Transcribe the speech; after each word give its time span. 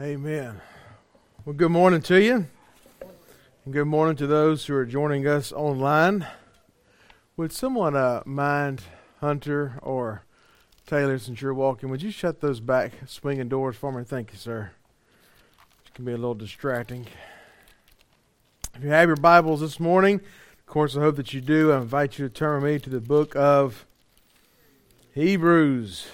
Amen. 0.00 0.60
Well, 1.44 1.56
good 1.56 1.72
morning 1.72 2.02
to 2.02 2.22
you. 2.22 2.46
And 3.64 3.74
good 3.74 3.86
morning 3.86 4.14
to 4.18 4.28
those 4.28 4.64
who 4.64 4.76
are 4.76 4.84
joining 4.84 5.26
us 5.26 5.50
online. 5.50 6.24
Would 7.36 7.50
someone 7.50 7.96
uh, 7.96 8.22
mind, 8.24 8.82
Hunter 9.20 9.80
or 9.82 10.22
Taylor, 10.86 11.18
since 11.18 11.42
you're 11.42 11.52
walking, 11.52 11.88
would 11.88 12.00
you 12.00 12.12
shut 12.12 12.40
those 12.40 12.60
back 12.60 12.92
swinging 13.06 13.48
doors 13.48 13.74
for 13.74 13.90
me? 13.90 14.04
Thank 14.04 14.30
you, 14.30 14.38
sir. 14.38 14.70
It 15.84 15.94
can 15.94 16.04
be 16.04 16.12
a 16.12 16.16
little 16.16 16.36
distracting. 16.36 17.08
If 18.76 18.84
you 18.84 18.90
have 18.90 19.08
your 19.08 19.16
Bibles 19.16 19.62
this 19.62 19.80
morning, 19.80 20.20
of 20.60 20.66
course, 20.66 20.96
I 20.96 21.00
hope 21.00 21.16
that 21.16 21.34
you 21.34 21.40
do. 21.40 21.72
I 21.72 21.78
invite 21.78 22.20
you 22.20 22.28
to 22.28 22.32
turn 22.32 22.62
with 22.62 22.72
me 22.72 22.78
to 22.78 22.90
the 22.90 23.00
book 23.00 23.34
of 23.34 23.84
Hebrews. 25.12 26.06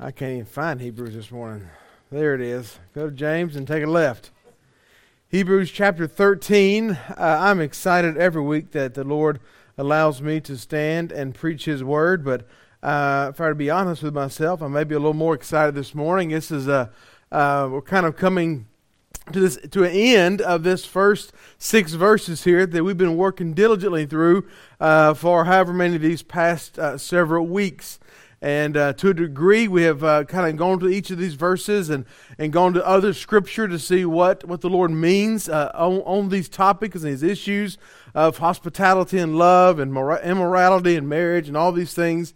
I 0.00 0.10
can't 0.12 0.32
even 0.32 0.46
find 0.46 0.80
Hebrews 0.80 1.12
this 1.12 1.30
morning. 1.30 1.68
There 2.14 2.32
it 2.32 2.40
is. 2.40 2.78
Go 2.94 3.10
to 3.10 3.12
James 3.12 3.56
and 3.56 3.66
take 3.66 3.82
a 3.82 3.88
left. 3.88 4.30
Hebrews 5.30 5.72
chapter 5.72 6.06
13. 6.06 6.92
Uh, 6.92 7.14
I'm 7.18 7.60
excited 7.60 8.16
every 8.16 8.40
week 8.40 8.70
that 8.70 8.94
the 8.94 9.02
Lord 9.02 9.40
allows 9.76 10.22
me 10.22 10.40
to 10.42 10.56
stand 10.56 11.10
and 11.10 11.34
preach 11.34 11.64
His 11.64 11.82
word, 11.82 12.24
but 12.24 12.46
uh, 12.84 13.32
if 13.34 13.40
I 13.40 13.46
were 13.46 13.50
to 13.50 13.56
be 13.56 13.68
honest 13.68 14.04
with 14.04 14.14
myself, 14.14 14.62
I 14.62 14.68
may 14.68 14.84
be 14.84 14.94
a 14.94 15.00
little 15.00 15.12
more 15.12 15.34
excited 15.34 15.74
this 15.74 15.92
morning. 15.92 16.28
This 16.28 16.52
is 16.52 16.68
a, 16.68 16.92
uh, 17.32 17.68
we're 17.68 17.82
kind 17.82 18.06
of 18.06 18.16
coming 18.16 18.68
to 19.32 19.40
this 19.40 19.58
to 19.72 19.82
an 19.82 19.90
end 19.90 20.40
of 20.40 20.62
this 20.62 20.84
first 20.84 21.32
six 21.58 21.94
verses 21.94 22.44
here 22.44 22.64
that 22.64 22.84
we've 22.84 22.96
been 22.96 23.16
working 23.16 23.54
diligently 23.54 24.06
through 24.06 24.46
uh, 24.78 25.14
for 25.14 25.46
however 25.46 25.72
many 25.72 25.96
of 25.96 26.02
these 26.02 26.22
past 26.22 26.78
uh, 26.78 26.96
several 26.96 27.44
weeks. 27.44 27.98
And 28.44 28.76
uh, 28.76 28.92
to 28.92 29.08
a 29.08 29.14
degree, 29.14 29.68
we 29.68 29.84
have 29.84 30.04
uh, 30.04 30.24
kind 30.24 30.50
of 30.50 30.58
gone 30.58 30.78
to 30.80 30.88
each 30.90 31.10
of 31.10 31.16
these 31.16 31.32
verses 31.32 31.88
and, 31.88 32.04
and 32.36 32.52
gone 32.52 32.74
to 32.74 32.86
other 32.86 33.14
scripture 33.14 33.66
to 33.66 33.78
see 33.78 34.04
what, 34.04 34.44
what 34.44 34.60
the 34.60 34.68
Lord 34.68 34.90
means 34.90 35.48
uh, 35.48 35.72
on, 35.72 36.02
on 36.02 36.28
these 36.28 36.50
topics 36.50 36.96
and 36.96 37.04
these 37.04 37.22
issues 37.22 37.78
of 38.14 38.36
hospitality 38.36 39.16
and 39.16 39.38
love 39.38 39.78
and 39.78 39.94
mora- 39.94 40.22
immorality 40.22 40.94
and 40.94 41.08
marriage 41.08 41.48
and 41.48 41.56
all 41.56 41.72
these 41.72 41.94
things. 41.94 42.34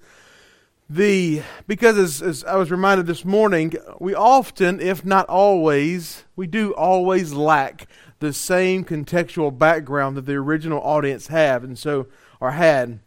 The 0.88 1.42
because 1.66 1.98
as, 1.98 2.22
as 2.22 2.42
I 2.44 2.56
was 2.56 2.70
reminded 2.70 3.06
this 3.06 3.26
morning, 3.26 3.74
we 4.00 4.14
often, 4.14 4.80
if 4.80 5.04
not 5.04 5.26
always, 5.28 6.24
we 6.36 6.46
do 6.46 6.72
always 6.72 7.34
lack 7.34 7.86
the 8.20 8.32
same 8.32 8.82
contextual 8.82 9.58
background 9.58 10.16
that 10.16 10.24
the 10.24 10.36
original 10.36 10.80
audience 10.80 11.26
have 11.26 11.64
and 11.64 11.78
so 11.78 12.06
or 12.40 12.52
had. 12.52 13.00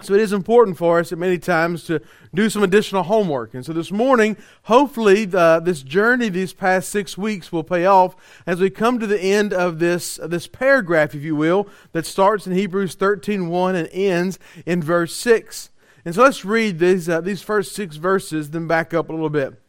So 0.00 0.14
it 0.14 0.20
is 0.20 0.32
important 0.32 0.76
for 0.76 1.00
us 1.00 1.10
at 1.10 1.18
many 1.18 1.38
times 1.38 1.82
to 1.84 2.00
do 2.32 2.48
some 2.48 2.62
additional 2.62 3.02
homework. 3.02 3.52
And 3.52 3.66
so 3.66 3.72
this 3.72 3.90
morning, 3.90 4.36
hopefully, 4.64 5.24
the, 5.24 5.60
this 5.64 5.82
journey 5.82 6.28
these 6.28 6.52
past 6.52 6.88
six 6.90 7.18
weeks 7.18 7.50
will 7.50 7.64
pay 7.64 7.84
off 7.84 8.14
as 8.46 8.60
we 8.60 8.70
come 8.70 9.00
to 9.00 9.08
the 9.08 9.20
end 9.20 9.52
of 9.52 9.80
this, 9.80 10.20
uh, 10.20 10.28
this 10.28 10.46
paragraph, 10.46 11.16
if 11.16 11.22
you 11.24 11.34
will, 11.34 11.66
that 11.92 12.06
starts 12.06 12.46
in 12.46 12.52
Hebrews 12.52 12.94
13 12.94 13.48
1 13.48 13.74
and 13.74 13.88
ends 13.90 14.38
in 14.64 14.82
verse 14.82 15.16
6. 15.16 15.70
And 16.04 16.14
so 16.14 16.22
let's 16.22 16.44
read 16.44 16.78
these, 16.78 17.08
uh, 17.08 17.20
these 17.20 17.42
first 17.42 17.74
six 17.74 17.96
verses, 17.96 18.50
then 18.50 18.68
back 18.68 18.94
up 18.94 19.08
a 19.08 19.12
little 19.12 19.30
bit. 19.30 19.60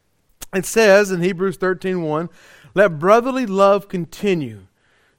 It 0.54 0.66
says 0.66 1.12
in 1.12 1.22
Hebrews 1.22 1.58
13 1.58 2.04
1, 2.04 2.30
Let 2.76 3.00
brotherly 3.00 3.48
love 3.48 3.88
continue. 3.88 4.68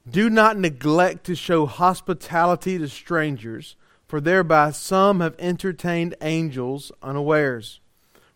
Do 0.09 0.29
not 0.29 0.57
neglect 0.57 1.25
to 1.25 1.35
show 1.35 1.65
hospitality 1.65 2.77
to 2.77 2.87
strangers 2.87 3.75
for 4.11 4.19
thereby 4.19 4.69
some 4.69 5.21
have 5.21 5.33
entertained 5.39 6.13
angels 6.21 6.91
unawares. 7.01 7.79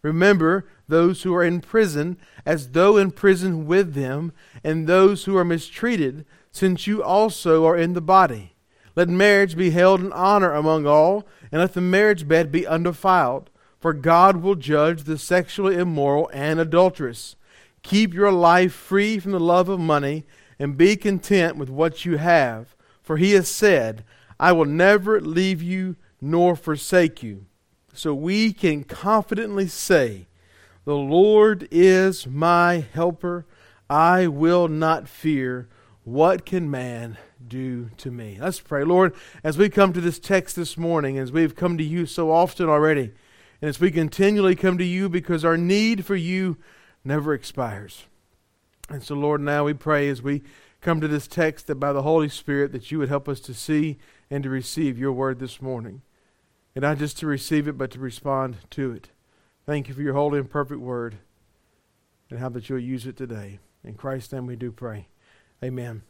Remember 0.02 0.66
those 0.88 1.24
who 1.24 1.36
are 1.36 1.44
in 1.44 1.60
prison, 1.60 2.18
as 2.46 2.70
though 2.70 2.96
in 2.96 3.12
prison 3.12 3.68
with 3.68 3.94
them, 3.94 4.32
and 4.64 4.88
those 4.88 5.26
who 5.26 5.36
are 5.36 5.44
mistreated, 5.44 6.26
since 6.50 6.88
you 6.88 7.04
also 7.04 7.66
are 7.66 7.76
in 7.76 7.92
the 7.92 8.00
body. 8.00 8.54
Let 8.96 9.10
marriage 9.10 9.58
be 9.58 9.72
held 9.72 10.00
in 10.00 10.14
honor 10.14 10.54
among 10.54 10.88
all, 10.88 11.28
and 11.52 11.60
let 11.60 11.74
the 11.74 11.82
marriage 11.82 12.26
bed 12.26 12.54
be 12.54 12.66
undefiled, 12.66 13.50
for 13.78 13.92
God 13.92 14.38
will 14.38 14.56
judge 14.56 15.04
the 15.04 15.18
sexually 15.18 15.76
immoral 15.76 16.30
and 16.32 16.58
adulterous. 16.58 17.36
Keep 17.84 18.14
your 18.14 18.32
life 18.32 18.72
free 18.72 19.20
from 19.20 19.34
the 19.34 19.42
love 19.42 19.68
of 19.68 19.82
money, 19.82 20.24
and 20.58 20.78
be 20.78 20.96
content 20.96 21.58
with 21.58 21.70
what 21.70 22.06
you 22.06 22.16
have, 22.16 22.78
for 23.04 23.18
he 23.18 23.32
has 23.32 23.50
said, 23.50 24.06
I 24.40 24.52
will 24.52 24.66
never 24.66 25.22
leave 25.22 25.62
you 25.62 25.96
nor 26.22 26.56
forsake 26.56 27.24
you. 27.24 27.46
So 27.94 28.14
we 28.14 28.52
can 28.52 28.84
confidently 28.84 29.68
say, 29.68 30.28
The 30.84 30.96
Lord 30.96 31.68
is 31.72 32.28
my 32.28 32.86
helper. 32.94 33.46
I 33.90 34.28
will 34.28 34.68
not 34.68 35.08
fear. 35.08 35.70
What 36.04 36.46
can 36.46 36.70
man 36.70 37.18
do 37.48 37.90
to 37.98 38.12
me? 38.12 38.38
Let's 38.40 38.60
pray. 38.60 38.84
Lord, 38.84 39.16
as 39.44 39.58
we 39.58 39.70
come 39.70 39.94
to 39.94 40.02
this 40.02 40.20
text 40.20 40.56
this 40.56 40.78
morning, 40.78 41.18
as 41.18 41.32
we've 41.32 41.56
come 41.56 41.78
to 41.78 41.84
you 41.84 42.06
so 42.06 42.32
often 42.32 42.68
already, 42.68 43.12
and 43.62 43.70
as 43.70 43.80
we 43.80 43.92
continually 43.92 44.56
come 44.56 44.78
to 44.78 44.84
you 44.84 45.10
because 45.10 45.46
our 45.46 45.58
need 45.58 46.06
for 46.06 46.16
you 46.16 46.58
never 47.04 47.34
expires. 47.34 48.06
And 48.90 49.02
so, 49.02 49.16
Lord, 49.16 49.42
now 49.42 49.64
we 49.64 49.74
pray 49.74 50.10
as 50.10 50.22
we 50.22 50.44
come 50.82 51.02
to 51.02 51.08
this 51.08 51.28
text 51.28 51.68
that 51.68 51.76
by 51.76 51.94
the 51.94 52.04
Holy 52.04 52.30
Spirit 52.30 52.72
that 52.72 52.92
you 52.92 53.00
would 53.00 53.10
help 53.10 53.28
us 53.28 53.40
to 53.40 53.54
see 53.54 53.98
and 54.30 54.44
to 54.44 54.50
receive 54.50 54.98
your 54.98 55.12
word 55.12 55.40
this 55.40 55.62
morning. 55.62 56.02
And 56.76 56.82
not 56.82 56.98
just 56.98 57.18
to 57.20 57.28
receive 57.28 57.68
it, 57.68 57.78
but 57.78 57.92
to 57.92 58.00
respond 58.00 58.58
to 58.72 58.92
it. 58.92 59.10
Thank 59.66 59.88
you 59.88 59.94
for 59.94 60.02
your 60.02 60.14
holy 60.14 60.40
and 60.40 60.50
perfect 60.50 60.82
word 60.82 61.18
and 62.30 62.40
how 62.40 62.50
that 62.50 62.70
you'll 62.70 62.80
use 62.80 63.06
it 63.08 63.18
today. 63.18 63.60
In 63.84 63.94
Christ's 63.94 64.34
name 64.34 64.46
we 64.46 64.56
do 64.56 64.72
pray. 64.72 65.08
Amen. 65.64 66.02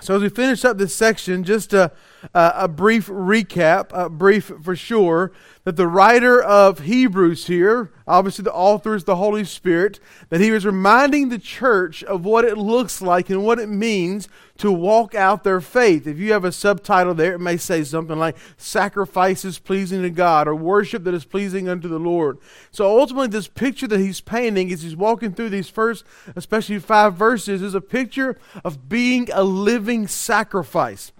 So, 0.00 0.16
as 0.16 0.22
we 0.22 0.28
finish 0.28 0.64
up 0.64 0.76
this 0.76 0.94
section, 0.94 1.44
just 1.44 1.72
a, 1.72 1.92
a, 2.34 2.66
brief 2.66 3.06
recap, 3.06 3.90
a 3.92 4.10
brief 4.10 4.50
for 4.60 4.74
sure, 4.74 5.30
that 5.62 5.76
the 5.76 5.86
writer 5.86 6.42
of 6.42 6.80
Hebrews 6.80 7.46
here, 7.46 7.92
obviously 8.06 8.42
the 8.42 8.52
author 8.52 8.94
is 8.94 9.04
the 9.04 9.16
Holy 9.16 9.44
Spirit, 9.44 10.00
that 10.28 10.40
he 10.40 10.50
was 10.50 10.66
reminding 10.66 11.28
the 11.28 11.38
church 11.38 12.02
of 12.04 12.24
what 12.24 12.44
it 12.44 12.58
looks 12.58 13.00
like 13.00 13.30
and 13.30 13.44
what 13.44 13.58
it 13.58 13.68
means 13.68 14.28
to 14.58 14.70
walk 14.70 15.14
out 15.14 15.42
their 15.42 15.60
faith. 15.60 16.06
If 16.06 16.18
you 16.18 16.32
have 16.32 16.44
a 16.44 16.52
subtitle 16.52 17.14
there, 17.14 17.34
it 17.34 17.40
may 17.40 17.56
say 17.56 17.82
something 17.82 18.18
like 18.18 18.36
sacrifices 18.56 19.58
pleasing 19.58 20.02
to 20.02 20.10
God 20.10 20.46
or 20.46 20.54
worship 20.54 21.04
that 21.04 21.14
is 21.14 21.24
pleasing 21.24 21.68
unto 21.68 21.88
the 21.88 21.98
Lord. 21.98 22.38
So 22.70 22.98
ultimately, 22.98 23.28
this 23.28 23.48
picture 23.48 23.88
that 23.88 24.00
he's 24.00 24.20
painting 24.20 24.72
as 24.72 24.82
he's 24.82 24.96
walking 24.96 25.32
through 25.32 25.50
these 25.50 25.68
first, 25.68 26.04
especially 26.36 26.78
five 26.78 27.14
verses, 27.14 27.62
is 27.62 27.74
a 27.74 27.80
picture 27.80 28.38
of 28.64 28.88
being 28.88 29.28
a 29.32 29.42
living 29.42 30.06
sacrifice. 30.06 31.10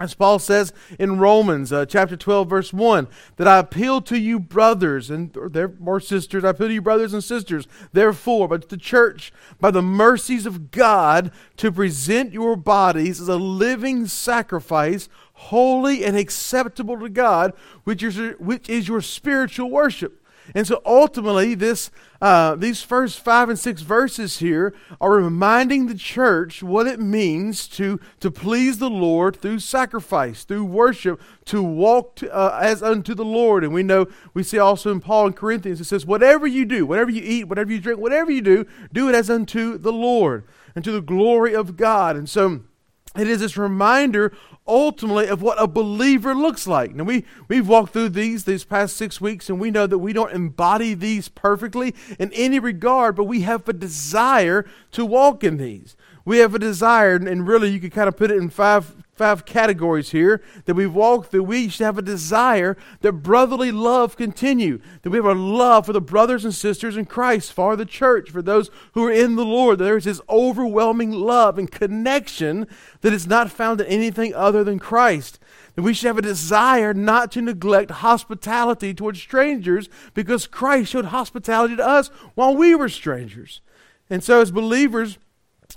As 0.00 0.14
Paul 0.14 0.38
says 0.38 0.72
in 0.96 1.18
Romans 1.18 1.72
uh, 1.72 1.84
chapter 1.84 2.16
12, 2.16 2.48
verse 2.48 2.72
1, 2.72 3.08
that 3.36 3.48
I 3.48 3.58
appeal 3.58 4.00
to 4.02 4.16
you, 4.16 4.38
brothers 4.38 5.10
and 5.10 5.36
or 5.36 6.00
sisters, 6.00 6.44
I 6.44 6.50
appeal 6.50 6.68
to 6.68 6.74
you, 6.74 6.82
brothers 6.82 7.12
and 7.12 7.24
sisters, 7.24 7.66
therefore, 7.92 8.46
but 8.46 8.68
the 8.68 8.76
church, 8.76 9.32
by 9.58 9.72
the 9.72 9.82
mercies 9.82 10.46
of 10.46 10.70
God, 10.70 11.32
to 11.56 11.72
present 11.72 12.32
your 12.32 12.54
bodies 12.54 13.20
as 13.20 13.26
a 13.26 13.36
living 13.36 14.06
sacrifice, 14.06 15.08
holy 15.32 16.04
and 16.04 16.16
acceptable 16.16 17.00
to 17.00 17.08
God, 17.08 17.52
which 17.82 18.04
is, 18.04 18.36
which 18.38 18.68
is 18.68 18.86
your 18.86 19.00
spiritual 19.00 19.68
worship. 19.68 20.24
And 20.54 20.66
so 20.66 20.80
ultimately, 20.84 21.54
this, 21.54 21.90
uh, 22.20 22.54
these 22.54 22.82
first 22.82 23.20
five 23.20 23.48
and 23.48 23.58
six 23.58 23.82
verses 23.82 24.38
here 24.38 24.74
are 25.00 25.12
reminding 25.12 25.86
the 25.86 25.94
church 25.94 26.62
what 26.62 26.86
it 26.86 27.00
means 27.00 27.68
to, 27.68 28.00
to 28.20 28.30
please 28.30 28.78
the 28.78 28.90
Lord 28.90 29.36
through 29.36 29.60
sacrifice, 29.60 30.44
through 30.44 30.64
worship, 30.64 31.20
to 31.46 31.62
walk 31.62 32.16
to, 32.16 32.34
uh, 32.34 32.58
as 32.62 32.82
unto 32.82 33.14
the 33.14 33.24
Lord. 33.24 33.62
And 33.64 33.74
we 33.74 33.82
know, 33.82 34.06
we 34.34 34.42
see 34.42 34.58
also 34.58 34.90
in 34.90 35.00
Paul 35.00 35.26
and 35.26 35.36
Corinthians, 35.36 35.80
it 35.80 35.84
says, 35.84 36.06
whatever 36.06 36.46
you 36.46 36.64
do, 36.64 36.86
whatever 36.86 37.10
you 37.10 37.22
eat, 37.24 37.44
whatever 37.44 37.70
you 37.70 37.80
drink, 37.80 38.00
whatever 38.00 38.30
you 38.30 38.42
do, 38.42 38.66
do 38.92 39.08
it 39.08 39.14
as 39.14 39.28
unto 39.28 39.78
the 39.78 39.92
Lord 39.92 40.44
and 40.74 40.84
to 40.84 40.92
the 40.92 41.02
glory 41.02 41.54
of 41.54 41.76
God. 41.76 42.16
And 42.16 42.28
so, 42.28 42.62
it 43.16 43.28
is 43.28 43.40
this 43.40 43.56
reminder 43.56 44.32
ultimately 44.66 45.28
of 45.28 45.40
what 45.40 45.60
a 45.60 45.66
believer 45.66 46.34
looks 46.34 46.66
like. 46.66 46.94
Now 46.94 47.04
we 47.04 47.24
we've 47.48 47.66
walked 47.66 47.92
through 47.92 48.10
these 48.10 48.44
these 48.44 48.64
past 48.64 48.96
6 48.96 49.20
weeks 49.20 49.48
and 49.48 49.58
we 49.58 49.70
know 49.70 49.86
that 49.86 49.98
we 49.98 50.12
don't 50.12 50.32
embody 50.32 50.94
these 50.94 51.28
perfectly 51.28 51.94
in 52.18 52.32
any 52.32 52.58
regard, 52.58 53.16
but 53.16 53.24
we 53.24 53.42
have 53.42 53.68
a 53.68 53.72
desire 53.72 54.66
to 54.92 55.04
walk 55.04 55.42
in 55.42 55.56
these. 55.56 55.96
We 56.24 56.38
have 56.38 56.54
a 56.54 56.58
desire 56.58 57.16
and 57.16 57.48
really 57.48 57.70
you 57.70 57.80
could 57.80 57.92
kind 57.92 58.08
of 58.08 58.16
put 58.16 58.30
it 58.30 58.36
in 58.36 58.50
five 58.50 58.94
five 59.18 59.44
categories 59.44 60.10
here 60.10 60.40
that 60.64 60.74
we've 60.74 60.94
walked 60.94 61.30
through. 61.30 61.42
We 61.42 61.68
should 61.68 61.84
have 61.84 61.98
a 61.98 62.02
desire 62.02 62.76
that 63.00 63.12
brotherly 63.12 63.72
love 63.72 64.16
continue, 64.16 64.80
that 65.02 65.10
we 65.10 65.18
have 65.18 65.26
a 65.26 65.34
love 65.34 65.86
for 65.86 65.92
the 65.92 66.00
brothers 66.00 66.44
and 66.44 66.54
sisters 66.54 66.96
in 66.96 67.04
Christ, 67.04 67.52
for 67.52 67.76
the 67.76 67.84
church, 67.84 68.30
for 68.30 68.40
those 68.40 68.70
who 68.92 69.04
are 69.04 69.12
in 69.12 69.36
the 69.36 69.44
Lord. 69.44 69.78
There 69.78 69.96
is 69.96 70.04
this 70.04 70.20
overwhelming 70.28 71.12
love 71.12 71.58
and 71.58 71.70
connection 71.70 72.66
that 73.00 73.12
is 73.12 73.26
not 73.26 73.50
found 73.50 73.80
in 73.80 73.86
anything 73.88 74.34
other 74.34 74.64
than 74.64 74.78
Christ. 74.78 75.38
That 75.74 75.82
we 75.82 75.94
should 75.94 76.06
have 76.06 76.18
a 76.18 76.22
desire 76.22 76.94
not 76.94 77.30
to 77.32 77.42
neglect 77.42 77.90
hospitality 77.90 78.94
towards 78.94 79.20
strangers 79.20 79.88
because 80.14 80.46
Christ 80.46 80.92
showed 80.92 81.06
hospitality 81.06 81.76
to 81.76 81.86
us 81.86 82.08
while 82.34 82.56
we 82.56 82.74
were 82.74 82.88
strangers. 82.88 83.60
And 84.10 84.24
so, 84.24 84.40
as 84.40 84.50
believers, 84.50 85.18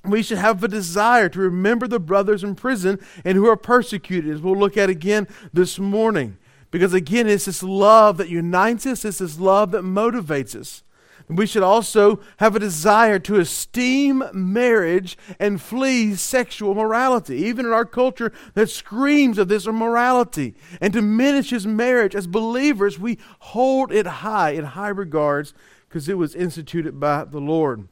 we 0.03 0.23
should 0.23 0.39
have 0.39 0.63
a 0.63 0.67
desire 0.67 1.29
to 1.29 1.39
remember 1.39 1.87
the 1.87 1.99
brothers 1.99 2.43
in 2.43 2.55
prison 2.55 2.99
and 3.23 3.37
who 3.37 3.47
are 3.47 3.57
persecuted, 3.57 4.33
as 4.33 4.41
we'll 4.41 4.57
look 4.57 4.77
at 4.77 4.89
again 4.89 5.27
this 5.53 5.77
morning. 5.77 6.37
Because 6.71 6.93
again, 6.93 7.27
it's 7.27 7.45
this 7.45 7.61
love 7.61 8.17
that 8.17 8.29
unites 8.29 8.85
us, 8.85 9.05
it's 9.05 9.19
this 9.19 9.39
love 9.39 9.71
that 9.71 9.83
motivates 9.83 10.55
us. 10.55 10.83
We 11.27 11.45
should 11.45 11.63
also 11.63 12.19
have 12.37 12.55
a 12.55 12.59
desire 12.59 13.19
to 13.19 13.39
esteem 13.39 14.23
marriage 14.33 15.17
and 15.39 15.61
flee 15.61 16.15
sexual 16.15 16.73
morality, 16.73 17.37
even 17.37 17.65
in 17.65 17.71
our 17.71 17.85
culture 17.85 18.33
that 18.53 18.69
screams 18.69 19.37
of 19.37 19.47
this 19.47 19.67
immorality 19.67 20.55
and 20.81 20.91
diminishes 20.91 21.65
marriage. 21.67 22.15
As 22.15 22.27
believers, 22.27 22.99
we 22.99 23.17
hold 23.39 23.93
it 23.93 24.07
high 24.07 24.51
in 24.51 24.65
high 24.65 24.89
regards 24.89 25.53
because 25.87 26.09
it 26.09 26.17
was 26.17 26.35
instituted 26.35 26.99
by 26.99 27.23
the 27.23 27.39
Lord. 27.39 27.87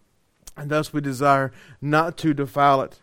And 0.60 0.70
thus 0.70 0.94
we 0.94 1.02
desire 1.02 1.52
not 1.82 2.18
to 2.18 2.34
defile 2.34 2.82
it. 2.82 3.00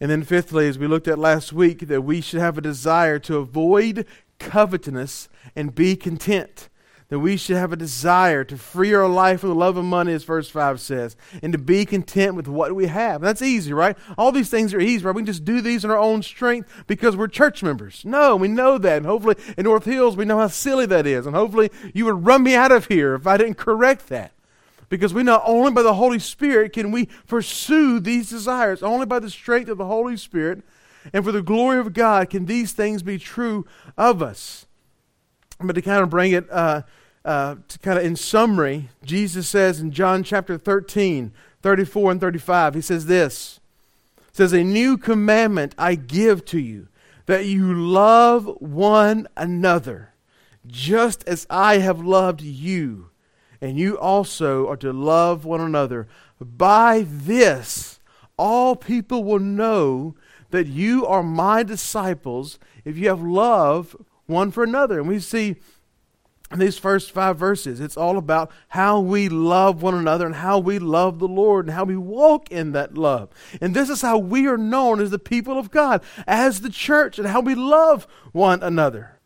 And 0.00 0.10
then, 0.10 0.22
fifthly, 0.22 0.66
as 0.68 0.78
we 0.78 0.86
looked 0.86 1.08
at 1.08 1.18
last 1.18 1.52
week, 1.52 1.88
that 1.88 2.02
we 2.02 2.20
should 2.20 2.40
have 2.40 2.56
a 2.56 2.62
desire 2.62 3.18
to 3.20 3.36
avoid 3.36 4.06
covetousness 4.38 5.28
and 5.54 5.74
be 5.74 5.94
content 5.96 6.70
that 7.10 7.18
we 7.18 7.36
should 7.36 7.56
have 7.56 7.72
a 7.72 7.76
desire 7.76 8.44
to 8.44 8.56
free 8.56 8.94
our 8.94 9.08
life 9.08 9.40
from 9.40 9.50
the 9.50 9.54
love 9.54 9.76
of 9.76 9.84
money, 9.84 10.12
as 10.12 10.24
verse 10.24 10.48
5 10.48 10.80
says, 10.80 11.16
and 11.42 11.52
to 11.52 11.58
be 11.58 11.84
content 11.84 12.36
with 12.36 12.46
what 12.46 12.74
we 12.74 12.86
have. 12.86 13.16
And 13.16 13.24
that's 13.24 13.42
easy, 13.42 13.72
right? 13.72 13.98
All 14.16 14.32
these 14.32 14.48
things 14.48 14.72
are 14.72 14.80
easy, 14.80 15.04
right? 15.04 15.14
We 15.14 15.20
can 15.20 15.26
just 15.26 15.44
do 15.44 15.60
these 15.60 15.84
in 15.84 15.90
our 15.90 15.98
own 15.98 16.22
strength 16.22 16.84
because 16.86 17.16
we're 17.16 17.28
church 17.28 17.62
members. 17.62 18.04
No, 18.04 18.36
we 18.36 18.46
know 18.46 18.78
that. 18.78 18.98
And 18.98 19.06
hopefully 19.06 19.34
in 19.58 19.64
North 19.64 19.84
Hills, 19.84 20.16
we 20.16 20.24
know 20.24 20.38
how 20.38 20.46
silly 20.46 20.86
that 20.86 21.04
is. 21.04 21.26
And 21.26 21.34
hopefully 21.34 21.70
you 21.92 22.04
would 22.04 22.24
run 22.24 22.44
me 22.44 22.54
out 22.54 22.72
of 22.72 22.86
here 22.86 23.14
if 23.14 23.26
I 23.26 23.36
didn't 23.36 23.54
correct 23.54 24.08
that. 24.08 24.32
Because 24.90 25.14
we 25.14 25.22
know 25.22 25.40
only 25.46 25.70
by 25.70 25.82
the 25.82 25.94
Holy 25.94 26.18
Spirit 26.18 26.74
can 26.74 26.90
we 26.90 27.06
pursue 27.26 28.00
these 28.00 28.28
desires. 28.28 28.82
Only 28.82 29.06
by 29.06 29.20
the 29.20 29.30
strength 29.30 29.70
of 29.70 29.78
the 29.78 29.86
Holy 29.86 30.18
Spirit 30.18 30.62
and 31.12 31.24
for 31.24 31.32
the 31.32 31.42
glory 31.42 31.78
of 31.78 31.94
God 31.94 32.28
can 32.28 32.44
these 32.44 32.72
things 32.72 33.02
be 33.02 33.16
true 33.16 33.64
of 33.96 34.20
us. 34.20 34.66
But 35.58 35.74
to 35.74 35.82
kind 35.82 36.02
of 36.02 36.10
bring 36.10 36.32
it 36.32 36.50
uh, 36.50 36.82
uh, 37.24 37.56
to 37.68 37.78
kind 37.78 37.98
of 37.98 38.04
in 38.04 38.16
summary, 38.16 38.88
Jesus 39.04 39.48
says 39.48 39.80
in 39.80 39.92
John 39.92 40.24
chapter 40.24 40.58
13, 40.58 41.32
34 41.62 42.12
and 42.12 42.20
35, 42.20 42.74
he 42.74 42.80
says 42.80 43.06
this. 43.06 43.60
says, 44.32 44.52
A 44.52 44.64
new 44.64 44.96
commandment 44.96 45.74
I 45.78 45.94
give 45.94 46.44
to 46.46 46.58
you, 46.58 46.88
that 47.26 47.46
you 47.46 47.74
love 47.74 48.46
one 48.60 49.28
another, 49.36 50.14
just 50.66 51.26
as 51.28 51.46
I 51.50 51.78
have 51.78 52.00
loved 52.00 52.40
you, 52.40 53.09
and 53.60 53.78
you 53.78 53.98
also 53.98 54.68
are 54.68 54.76
to 54.78 54.92
love 54.92 55.44
one 55.44 55.60
another. 55.60 56.08
By 56.40 57.04
this, 57.06 58.00
all 58.36 58.74
people 58.76 59.22
will 59.22 59.38
know 59.38 60.14
that 60.50 60.66
you 60.66 61.06
are 61.06 61.22
my 61.22 61.62
disciples 61.62 62.58
if 62.84 62.96
you 62.96 63.08
have 63.08 63.22
love 63.22 63.94
one 64.26 64.50
for 64.50 64.64
another. 64.64 64.98
And 64.98 65.08
we 65.08 65.20
see 65.20 65.56
in 66.52 66.58
these 66.58 66.78
first 66.78 67.12
five 67.12 67.36
verses, 67.36 67.80
it's 67.80 67.96
all 67.96 68.18
about 68.18 68.50
how 68.68 68.98
we 68.98 69.28
love 69.28 69.82
one 69.82 69.94
another 69.94 70.26
and 70.26 70.34
how 70.34 70.58
we 70.58 70.80
love 70.80 71.20
the 71.20 71.28
Lord 71.28 71.66
and 71.66 71.74
how 71.74 71.84
we 71.84 71.96
walk 71.96 72.50
in 72.50 72.72
that 72.72 72.98
love. 72.98 73.28
And 73.60 73.74
this 73.74 73.88
is 73.88 74.02
how 74.02 74.18
we 74.18 74.48
are 74.48 74.58
known 74.58 75.00
as 75.00 75.10
the 75.10 75.18
people 75.18 75.58
of 75.58 75.70
God, 75.70 76.02
as 76.26 76.62
the 76.62 76.70
church, 76.70 77.18
and 77.18 77.28
how 77.28 77.40
we 77.40 77.54
love 77.54 78.08
one 78.32 78.62
another. 78.62 79.19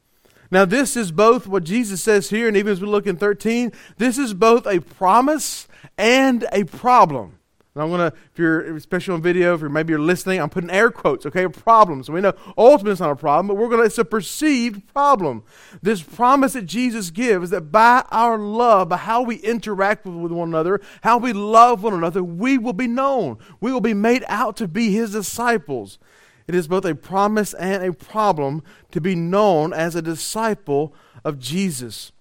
Now, 0.50 0.64
this 0.64 0.96
is 0.96 1.10
both 1.12 1.46
what 1.46 1.64
Jesus 1.64 2.02
says 2.02 2.30
here, 2.30 2.48
and 2.48 2.56
even 2.56 2.72
as 2.72 2.80
we 2.80 2.86
look 2.86 3.06
in 3.06 3.16
13, 3.16 3.72
this 3.98 4.18
is 4.18 4.34
both 4.34 4.66
a 4.66 4.80
promise 4.80 5.66
and 5.98 6.46
a 6.52 6.64
problem. 6.64 7.38
And 7.74 7.82
I'm 7.82 7.90
to, 7.98 8.06
if 8.06 8.38
you're 8.38 8.76
especially 8.76 9.14
on 9.14 9.22
video, 9.22 9.54
if 9.54 9.60
you're, 9.60 9.68
maybe 9.68 9.90
you're 9.90 9.98
listening, 9.98 10.40
I'm 10.40 10.48
putting 10.48 10.70
air 10.70 10.92
quotes, 10.92 11.26
okay, 11.26 11.48
problems. 11.48 12.06
So 12.06 12.12
we 12.12 12.20
know 12.20 12.32
ultimately 12.56 12.92
it's 12.92 13.00
not 13.00 13.10
a 13.10 13.16
problem, 13.16 13.48
but 13.48 13.56
we're 13.56 13.68
to, 13.76 13.82
it's 13.82 13.98
a 13.98 14.04
perceived 14.04 14.86
problem. 14.92 15.42
This 15.82 16.00
promise 16.00 16.52
that 16.52 16.66
Jesus 16.66 17.10
gives 17.10 17.50
that 17.50 17.72
by 17.72 18.04
our 18.12 18.38
love, 18.38 18.90
by 18.90 18.98
how 18.98 19.22
we 19.22 19.36
interact 19.36 20.06
with 20.06 20.30
one 20.30 20.48
another, 20.48 20.80
how 21.02 21.18
we 21.18 21.32
love 21.32 21.82
one 21.82 21.94
another, 21.94 22.22
we 22.22 22.58
will 22.58 22.72
be 22.72 22.86
known. 22.86 23.38
We 23.60 23.72
will 23.72 23.80
be 23.80 23.94
made 23.94 24.24
out 24.28 24.56
to 24.58 24.68
be 24.68 24.92
his 24.92 25.10
disciples. 25.10 25.98
It 26.46 26.54
is 26.54 26.68
both 26.68 26.84
a 26.84 26.94
promise 26.94 27.54
and 27.54 27.84
a 27.84 27.92
problem 27.92 28.62
to 28.92 29.00
be 29.00 29.14
known 29.14 29.72
as 29.72 29.94
a 29.94 30.02
disciple 30.02 30.94
of 31.24 31.38
Jesus 31.38 32.12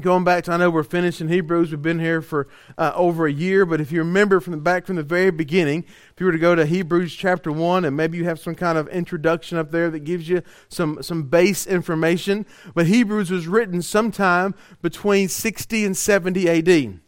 going 0.00 0.24
back 0.24 0.44
to, 0.44 0.52
I 0.52 0.56
know 0.56 0.70
we're 0.70 0.82
finishing 0.82 1.28
Hebrews. 1.28 1.70
We've 1.70 1.82
been 1.82 1.98
here 1.98 2.22
for 2.22 2.48
uh, 2.78 2.92
over 2.94 3.26
a 3.26 3.32
year, 3.32 3.66
but 3.66 3.80
if 3.80 3.92
you 3.92 4.00
remember 4.00 4.40
from 4.40 4.52
the 4.52 4.58
back 4.58 4.86
from 4.86 4.96
the 4.96 5.02
very 5.02 5.30
beginning, 5.30 5.84
if 5.84 6.20
you 6.20 6.26
were 6.26 6.32
to 6.32 6.38
go 6.38 6.54
to 6.54 6.64
Hebrews 6.64 7.14
chapter 7.14 7.50
one, 7.50 7.84
and 7.84 7.96
maybe 7.96 8.16
you 8.16 8.24
have 8.24 8.40
some 8.40 8.54
kind 8.54 8.78
of 8.78 8.88
introduction 8.88 9.58
up 9.58 9.70
there 9.70 9.90
that 9.90 10.00
gives 10.00 10.28
you 10.28 10.42
some 10.68 11.02
some 11.02 11.24
base 11.24 11.66
information. 11.66 12.46
But 12.74 12.86
Hebrews 12.86 13.30
was 13.30 13.46
written 13.46 13.82
sometime 13.82 14.54
between 14.80 15.28
60 15.28 15.84
and 15.84 15.96
70 15.96 16.48
A.D. 16.48 16.98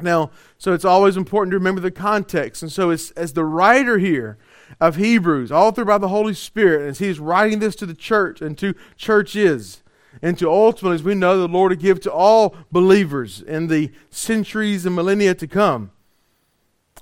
Now, 0.00 0.30
so 0.58 0.72
it's 0.72 0.84
always 0.84 1.16
important 1.16 1.52
to 1.52 1.58
remember 1.58 1.80
the 1.80 1.90
context, 1.90 2.62
and 2.62 2.70
so 2.70 2.90
as 2.90 3.10
as 3.12 3.32
the 3.32 3.44
writer 3.44 3.98
here 3.98 4.38
of 4.80 4.96
Hebrews, 4.96 5.50
all 5.50 5.72
through 5.72 5.86
by 5.86 5.98
the 5.98 6.08
Holy 6.08 6.34
Spirit, 6.34 6.88
as 6.88 6.98
he's 6.98 7.18
writing 7.18 7.58
this 7.58 7.76
to 7.76 7.86
the 7.86 7.94
church 7.94 8.40
and 8.40 8.56
to 8.58 8.74
churches 8.96 9.82
and 10.22 10.38
to 10.38 10.50
ultimately, 10.50 10.96
as 10.96 11.02
we 11.02 11.14
know, 11.14 11.38
the 11.38 11.48
Lord 11.48 11.70
to 11.70 11.76
give 11.76 12.00
to 12.00 12.12
all 12.12 12.56
believers 12.72 13.42
in 13.42 13.68
the 13.68 13.92
centuries 14.10 14.86
and 14.86 14.94
millennia 14.94 15.34
to 15.34 15.46
come. 15.46 15.90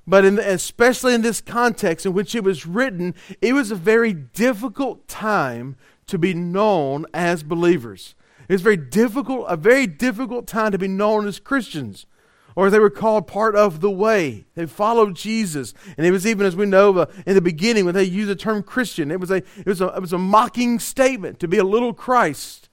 But 0.07 0.25
in 0.25 0.37
the, 0.37 0.49
especially 0.49 1.15
in 1.15 1.23
this 1.23 1.41
context 1.41 2.07
in 2.07 2.13
which 2.13 2.35
it 2.35 2.45
was 2.45 2.67
written, 2.67 3.15
it 3.41 3.55
was 3.55 3.71
a 3.71 3.77
very 3.77 4.13
difficult 4.13 5.09
time 5.09 5.77
to 6.07 6.19
be 6.19 6.35
known 6.35 7.07
as 7.13 7.43
believers. 7.43 8.15
It 8.49 8.53
was 8.53 8.63
very 8.63 8.77
difficult, 8.77 9.47
a 9.49 9.57
very 9.57 9.87
difficult 9.87 10.47
time 10.47 10.71
to 10.73 10.79
be 10.79 10.89
known 10.89 11.27
as 11.27 11.41
Christians, 11.41 12.07
or 12.57 12.71
they 12.71 12.81
were 12.81 12.91
called 12.91 13.29
part 13.29 13.55
of 13.55 13.81
the 13.81 13.91
way. 13.91 14.47
They 14.55 14.67
followed 14.67 15.15
Jesus, 15.15 15.75
and 15.97 16.05
it 16.07 16.11
was 16.11 16.27
even 16.27 16.47
as 16.47 16.57
we 16.57 16.67
know 16.67 16.97
uh, 16.99 17.07
in 17.27 17.35
the 17.35 17.41
beginning 17.41 17.85
when 17.85 17.95
they 17.95 18.03
used 18.03 18.31
the 18.31 18.35
term 18.35 18.63
Christian, 18.63 19.13
it 19.13 19.21
was 19.21 19.31
a 19.31 19.37
it 19.37 19.67
was 19.67 19.81
a 19.81 19.89
it 19.89 20.01
was 20.01 20.13
a 20.13 20.19
mocking 20.19 20.81
statement 20.81 21.39
to 21.41 21.47
be 21.47 21.59
a 21.59 21.65
little 21.65 21.93
Christ. 21.93 22.69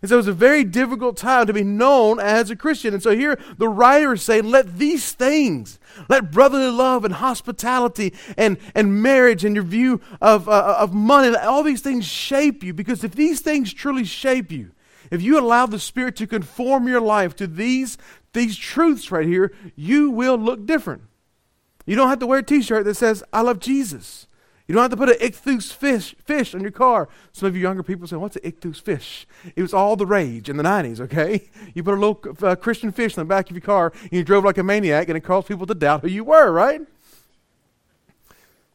And 0.00 0.08
so 0.08 0.14
it 0.14 0.18
was 0.18 0.28
a 0.28 0.32
very 0.32 0.62
difficult 0.62 1.16
time 1.16 1.46
to 1.46 1.52
be 1.52 1.64
known 1.64 2.20
as 2.20 2.50
a 2.50 2.56
Christian. 2.56 2.94
And 2.94 3.02
so 3.02 3.16
here 3.16 3.38
the 3.56 3.68
writer 3.68 4.12
is 4.12 4.22
saying, 4.22 4.44
let 4.44 4.78
these 4.78 5.12
things, 5.12 5.78
let 6.08 6.30
brotherly 6.30 6.70
love 6.70 7.04
and 7.04 7.14
hospitality 7.14 8.14
and, 8.36 8.58
and 8.74 9.02
marriage 9.02 9.44
and 9.44 9.56
your 9.56 9.64
view 9.64 10.00
of, 10.20 10.48
uh, 10.48 10.76
of 10.78 10.94
money, 10.94 11.36
all 11.36 11.64
these 11.64 11.80
things 11.80 12.04
shape 12.04 12.62
you. 12.62 12.72
Because 12.72 13.02
if 13.02 13.12
these 13.12 13.40
things 13.40 13.72
truly 13.72 14.04
shape 14.04 14.52
you, 14.52 14.70
if 15.10 15.22
you 15.22 15.38
allow 15.38 15.66
the 15.66 15.78
Spirit 15.78 16.16
to 16.16 16.26
conform 16.26 16.86
your 16.86 17.00
life 17.00 17.34
to 17.36 17.46
these, 17.46 17.96
these 18.32 18.56
truths 18.56 19.10
right 19.10 19.26
here, 19.26 19.52
you 19.74 20.10
will 20.10 20.36
look 20.36 20.66
different. 20.66 21.02
You 21.86 21.96
don't 21.96 22.08
have 22.08 22.18
to 22.18 22.26
wear 22.26 22.40
a 22.40 22.42
t 22.42 22.62
shirt 22.62 22.84
that 22.84 22.94
says, 22.94 23.24
I 23.32 23.40
love 23.40 23.60
Jesus. 23.60 24.26
You 24.66 24.74
don't 24.74 24.82
have 24.82 24.90
to 24.90 24.96
put 24.98 25.08
an 25.08 25.16
ichthus 25.16 25.72
fish, 25.72 26.14
fish 26.22 26.54
on 26.54 26.60
your 26.60 26.70
car. 26.70 27.08
Some 27.32 27.46
of 27.46 27.56
you 27.56 27.62
younger 27.62 27.82
people 27.82 28.06
say, 28.06 28.16
What's 28.16 28.36
an 28.36 28.42
ichthus 28.42 28.78
fish? 28.78 29.26
It 29.56 29.62
was 29.62 29.72
all 29.72 29.96
the 29.96 30.04
rage 30.04 30.50
in 30.50 30.58
the 30.58 30.62
90s, 30.62 31.00
okay? 31.00 31.48
You 31.74 31.82
put 31.82 31.94
a 31.94 32.00
little 32.00 32.20
uh, 32.42 32.54
Christian 32.56 32.92
fish 32.92 33.16
in 33.16 33.22
the 33.22 33.24
back 33.24 33.48
of 33.48 33.56
your 33.56 33.62
car 33.62 33.92
and 34.02 34.12
you 34.12 34.22
drove 34.22 34.44
like 34.44 34.58
a 34.58 34.62
maniac 34.62 35.08
and 35.08 35.16
it 35.16 35.22
caused 35.22 35.48
people 35.48 35.66
to 35.66 35.74
doubt 35.74 36.02
who 36.02 36.08
you 36.08 36.24
were, 36.24 36.52
right? 36.52 36.82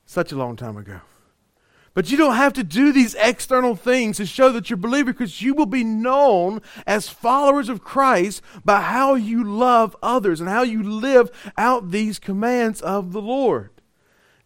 Such 0.08 0.32
a 0.32 0.36
long 0.36 0.56
time 0.56 0.78
ago. 0.78 1.02
But 1.94 2.10
you 2.10 2.18
don't 2.18 2.36
have 2.36 2.54
to 2.54 2.64
do 2.64 2.92
these 2.92 3.16
external 3.16 3.76
things 3.76 4.18
to 4.18 4.26
show 4.26 4.52
that 4.52 4.70
you're 4.70 4.76
a 4.76 4.82
believer 4.82 5.14
because 5.14 5.44
you 5.44 5.54
will 5.54 5.68
be 5.68 5.84
known 5.84 6.62
as 6.88 7.08
followers 7.08 7.70
of 7.70 7.84
Christ 7.84 8.42
by 8.66 8.82
how 8.82 9.14
you 9.14 9.44
love 9.44 9.96
others 10.02 10.40
and 10.40 10.50
how 10.50 10.64
you 10.64 10.82
live 10.82 11.30
out 11.56 11.92
these 11.92 12.18
commands 12.18 12.82
of 12.82 13.14
the 13.14 13.22
Lord. 13.22 13.70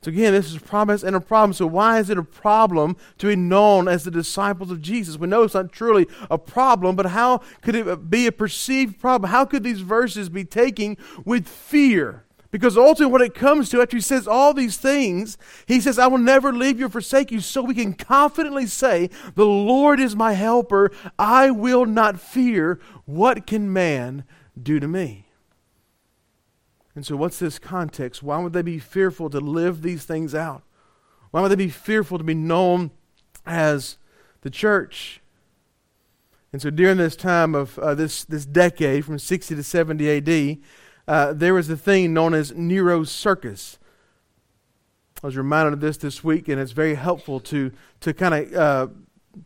So 0.01 0.09
again, 0.09 0.33
this 0.33 0.47
is 0.47 0.57
a 0.57 0.61
promise 0.61 1.03
and 1.03 1.15
a 1.15 1.21
problem. 1.21 1.53
So 1.53 1.65
why 1.65 1.99
is 1.99 2.09
it 2.09 2.17
a 2.17 2.23
problem 2.23 2.97
to 3.17 3.27
be 3.27 3.35
known 3.35 3.87
as 3.87 4.03
the 4.03 4.11
disciples 4.11 4.69
of 4.69 4.81
Jesus? 4.81 5.17
We 5.17 5.27
know 5.27 5.43
it's 5.43 5.53
not 5.53 5.71
truly 5.71 6.05
a 6.29 6.37
problem, 6.37 6.95
but 6.95 7.07
how 7.07 7.39
could 7.61 7.75
it 7.75 8.09
be 8.09 8.27
a 8.27 8.31
perceived 8.31 8.99
problem? 8.99 9.31
How 9.31 9.45
could 9.45 9.63
these 9.63 9.81
verses 9.81 10.29
be 10.29 10.45
taken 10.45 10.97
with 11.25 11.47
fear? 11.47 12.26
Because 12.49 12.77
ultimately, 12.77 13.11
what 13.11 13.21
it 13.21 13.33
comes 13.35 13.69
to, 13.69 13.81
after 13.81 13.97
he 13.97 14.01
says 14.01 14.27
all 14.27 14.53
these 14.53 14.77
things, 14.77 15.37
he 15.65 15.81
says, 15.81 15.99
I 15.99 16.07
will 16.07 16.17
never 16.17 16.53
leave 16.53 16.79
you 16.79 16.85
or 16.85 16.89
forsake 16.89 17.29
you. 17.29 17.41
So 17.41 17.61
we 17.61 17.73
can 17.73 17.93
confidently 17.93 18.67
say, 18.67 19.09
The 19.35 19.45
Lord 19.45 19.99
is 19.99 20.15
my 20.15 20.33
helper. 20.33 20.91
I 21.19 21.51
will 21.51 21.85
not 21.85 22.19
fear. 22.19 22.79
What 23.05 23.45
can 23.45 23.71
man 23.73 24.23
do 24.61 24.79
to 24.79 24.87
me? 24.87 25.25
And 26.95 27.05
so, 27.05 27.15
what's 27.15 27.37
this 27.37 27.59
context? 27.59 28.23
Why 28.23 28.39
would 28.39 28.53
they 28.53 28.63
be 28.63 28.79
fearful 28.79 29.29
to 29.29 29.39
live 29.39 29.81
these 29.81 30.05
things 30.05 30.33
out? 30.33 30.63
Why 31.31 31.41
would 31.41 31.49
they 31.49 31.55
be 31.55 31.69
fearful 31.69 32.17
to 32.17 32.23
be 32.23 32.33
known 32.33 32.91
as 33.45 33.97
the 34.41 34.49
church? 34.49 35.21
And 36.51 36.61
so, 36.61 36.69
during 36.69 36.97
this 36.97 37.15
time 37.15 37.53
of 37.53 37.77
uh, 37.77 37.93
this, 37.93 38.23
this 38.23 38.45
decade 38.45 39.05
from 39.05 39.19
60 39.19 39.53
to 39.53 39.61
70 39.61 40.09
AD, 40.09 40.57
uh, 41.07 41.33
there 41.33 41.53
was 41.53 41.69
a 41.69 41.77
thing 41.77 42.13
known 42.13 42.33
as 42.33 42.53
Nero's 42.53 43.11
Circus. 43.11 43.79
I 45.23 45.27
was 45.27 45.37
reminded 45.37 45.73
of 45.73 45.79
this 45.79 45.97
this 45.97 46.23
week, 46.23 46.47
and 46.47 46.59
it's 46.59 46.73
very 46.73 46.95
helpful 46.95 47.39
to, 47.41 47.71
to 48.01 48.13
kind 48.13 48.33
of 48.33 48.53
uh, 48.53 48.87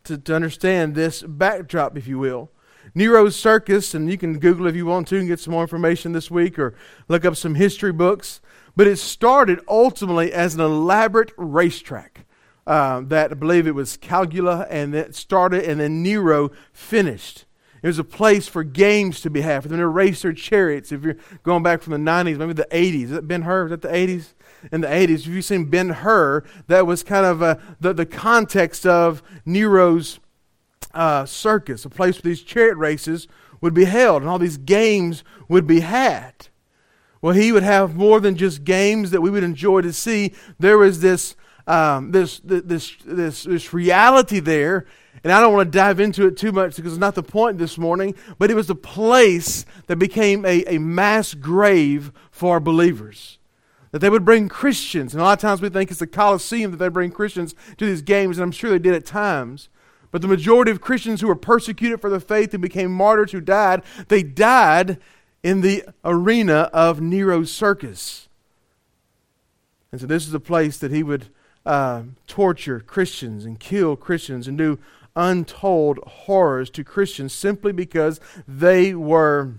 to, 0.06 0.18
to 0.18 0.36
understand 0.36 0.96
this 0.96 1.22
backdrop, 1.22 1.98
if 1.98 2.08
you 2.08 2.20
will. 2.20 2.52
Nero's 2.94 3.36
Circus, 3.36 3.94
and 3.94 4.10
you 4.10 4.18
can 4.18 4.40
Google 4.40 4.68
if 4.68 4.76
you 4.76 4.86
want 4.86 5.08
to 5.10 5.20
and 5.20 5.28
get 5.28 5.40
some 5.40 5.54
more 5.54 5.62
information 5.62 6.12
this 6.12 6.32
week 6.32 6.60
or 6.60 6.74
look 7.08 7.24
up 7.24 7.38
some 7.38 7.56
history 7.56 7.94
books. 7.94 8.42
But 8.76 8.88
it 8.88 8.98
started 8.98 9.60
ultimately 9.68 10.34
as 10.34 10.56
an 10.56 10.62
elaborate 10.62 11.32
racetrack 11.38 12.26
uh, 12.66 13.02
that 13.06 13.32
I 13.32 13.36
believe 13.36 13.68
it 13.68 13.76
was 13.76 13.98
Caligula, 13.98 14.68
and 14.70 14.94
it 14.96 15.16
started, 15.16 15.64
and 15.64 15.80
then 15.80 16.04
Nero 16.04 16.52
finished. 16.74 17.46
It 17.84 17.88
was 17.88 18.00
a 18.00 18.04
place 18.04 18.48
for 18.48 18.64
games 18.64 19.22
to 19.22 19.30
be 19.30 19.42
had, 19.42 19.64
for 19.64 19.70
them 19.70 19.80
to 19.80 19.88
race 19.88 20.22
their 20.22 20.34
chariots. 20.34 20.92
If 20.92 21.04
you're 21.04 21.18
going 21.44 21.64
back 21.64 21.82
from 21.82 21.92
the 21.92 22.12
90s, 22.12 22.38
maybe 22.38 22.54
the 22.54 22.68
80s, 22.72 23.04
is 23.06 23.10
that 23.12 23.28
Ben 23.28 23.42
Hur? 23.42 23.66
Is 23.66 23.70
that 23.72 23.82
the 23.82 23.88
80s? 23.88 24.34
In 24.72 24.82
the 24.82 24.88
80s, 24.88 25.22
if 25.22 25.28
you've 25.28 25.46
seen 25.46 25.66
Ben 25.66 25.90
Hur, 25.90 26.44
that 26.68 26.86
was 26.86 27.02
kind 27.02 27.26
of 27.26 27.42
uh, 27.42 27.56
the, 27.80 27.94
the 27.94 28.06
context 28.06 28.86
of 28.86 29.24
Nero's 29.46 30.20
uh, 30.94 31.26
circus, 31.26 31.84
a 31.86 31.90
place 31.90 32.18
where 32.18 32.30
these 32.30 32.44
chariot 32.44 32.76
races 32.76 33.28
would 33.62 33.74
be 33.74 33.86
held 33.86 34.22
and 34.22 34.30
all 34.30 34.40
these 34.40 34.58
games 34.58 35.24
would 35.48 35.66
be 35.66 35.80
had. 35.80 36.48
Well, 37.22 37.36
he 37.36 37.52
would 37.52 37.64
have 37.64 37.96
more 37.96 38.20
than 38.20 38.36
just 38.36 38.64
games 38.64 39.12
that 39.12 39.22
we 39.22 39.30
would 39.30 39.44
enjoy 39.44 39.82
to 39.82 39.94
see. 39.94 40.34
There 40.60 40.78
was 40.78 41.02
this, 41.02 41.36
um, 41.68 42.12
this, 42.12 42.40
this, 42.44 42.96
this, 43.06 43.44
this 43.44 43.74
reality 43.74 44.40
there 44.40 44.86
and 45.24 45.32
I 45.32 45.40
don't 45.40 45.54
want 45.54 45.72
to 45.72 45.78
dive 45.78 46.00
into 46.00 46.26
it 46.26 46.38
too 46.38 46.52
much 46.52 46.76
because 46.76 46.94
it's 46.94 47.00
not 47.00 47.16
the 47.16 47.24
point 47.24 47.58
this 47.58 47.78
morning, 47.78 48.16
but 48.40 48.50
it 48.50 48.56
was 48.56 48.70
a 48.70 48.76
place 48.76 49.66
that 49.88 49.98
became 49.98 50.46
a, 50.46 50.64
a 50.66 50.80
mass 50.80 51.34
grave 51.34 52.12
for 52.32 52.60
believers. 52.60 53.38
That 53.92 54.00
they 54.00 54.10
would 54.10 54.26
bring 54.26 54.50
Christians, 54.50 55.14
and 55.14 55.22
a 55.22 55.24
lot 55.24 55.34
of 55.34 55.42
times 55.42 55.62
we 55.62 55.70
think 55.70 55.92
it's 55.92 56.00
the 56.00 56.08
Colosseum 56.08 56.72
that 56.72 56.78
they 56.78 56.88
bring 56.88 57.12
Christians 57.12 57.54
to 57.78 57.86
these 57.86 58.02
games, 58.02 58.38
and 58.38 58.44
I'm 58.44 58.52
sure 58.52 58.70
they 58.70 58.80
did 58.80 58.94
at 58.94 59.06
times. 59.06 59.70
But 60.12 60.22
the 60.22 60.28
majority 60.28 60.72
of 60.72 60.82
Christians 60.82 61.22
who 61.22 61.28
were 61.28 61.36
persecuted 61.36 62.02
for 62.02 62.10
their 62.10 62.20
faith 62.20 62.54
and 62.54 62.62
became 62.62 62.92
martyrs 62.92 63.32
who 63.32 63.42
died, 63.42 63.84
they 64.08 64.24
died 64.24 64.98
in 65.44 65.62
the 65.62 65.84
arena 66.04 66.70
of 66.74 67.00
Nero's 67.00 67.52
circus. 67.52 68.28
And 69.92 70.02
so 70.02 70.08
this 70.08 70.26
is 70.26 70.34
a 70.34 70.40
place 70.40 70.78
that 70.80 70.92
he 70.92 71.04
would 71.04 71.28
uh, 71.66 72.04
torture 72.28 72.80
Christians 72.80 73.46
and 73.46 73.60
kill 73.60 73.96
Christians 73.96 74.48
and 74.48 74.58
do 74.58 74.80
untold 75.16 76.00
horrors 76.08 76.70
to 76.72 76.84
Christians 76.84 77.34
simply 77.34 77.72
because 77.72 78.20
they 78.48 78.94
were 78.94 79.56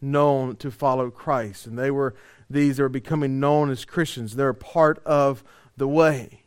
known 0.00 0.56
to 0.56 0.70
follow 0.70 1.10
Christ. 1.10 1.66
And 1.66 1.78
they 1.78 1.90
were 1.90 2.14
these 2.50 2.78
are 2.78 2.88
becoming 2.88 3.40
known 3.40 3.70
as 3.70 3.84
Christians. 3.84 4.36
They're 4.36 4.52
part 4.52 5.02
of 5.04 5.42
the 5.76 5.88
way. 5.88 6.42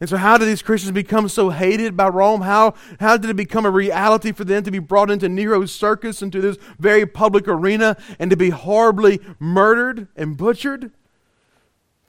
And 0.00 0.10
so, 0.10 0.16
how 0.16 0.36
did 0.36 0.46
these 0.46 0.62
Christians 0.62 0.92
become 0.92 1.28
so 1.28 1.50
hated 1.50 1.96
by 1.96 2.08
Rome? 2.08 2.40
How, 2.40 2.74
how 2.98 3.16
did 3.16 3.30
it 3.30 3.36
become 3.36 3.64
a 3.64 3.70
reality 3.70 4.32
for 4.32 4.42
them 4.42 4.64
to 4.64 4.70
be 4.72 4.80
brought 4.80 5.12
into 5.12 5.28
Nero's 5.28 5.70
circus, 5.70 6.22
into 6.22 6.40
this 6.40 6.56
very 6.78 7.06
public 7.06 7.46
arena, 7.46 7.96
and 8.18 8.28
to 8.28 8.36
be 8.36 8.50
horribly 8.50 9.20
murdered 9.38 10.08
and 10.16 10.36
butchered? 10.36 10.90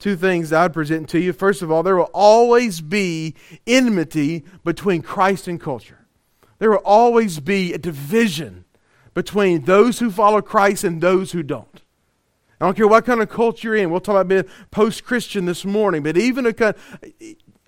Two 0.03 0.17
things 0.17 0.51
I'd 0.51 0.74
present 0.74 1.07
to 1.10 1.19
you. 1.19 1.31
First 1.31 1.62
of 1.62 1.72
all, 1.72 1.81
there 1.81 1.95
will 1.95 2.12
always 2.13 2.81
be 2.81 3.36
enmity 3.65 4.43
between 4.65 5.01
Christ 5.01 5.48
and 5.48 5.62
culture. 5.62 6.05
There 6.60 6.72
will 6.72 6.81
always 6.83 7.39
be 7.39 7.72
a 7.72 7.77
division 7.77 8.65
between 9.13 9.63
those 9.63 10.00
who 10.00 10.12
follow 10.12 10.41
Christ 10.41 10.83
and 10.83 11.00
those 11.00 11.31
who 11.31 11.41
don't. 11.41 11.81
I 12.60 12.65
don't 12.65 12.75
care 12.75 12.88
what 12.88 13.05
kind 13.05 13.22
of 13.22 13.29
culture 13.29 13.69
you're 13.69 13.77
in. 13.77 13.91
We'll 13.91 14.01
talk 14.01 14.15
about 14.15 14.27
being 14.27 14.43
post 14.72 15.05
Christian 15.05 15.45
this 15.45 15.63
morning, 15.63 16.03
but 16.03 16.17
even 16.17 16.45
a, 16.48 16.53
kind, 16.53 16.75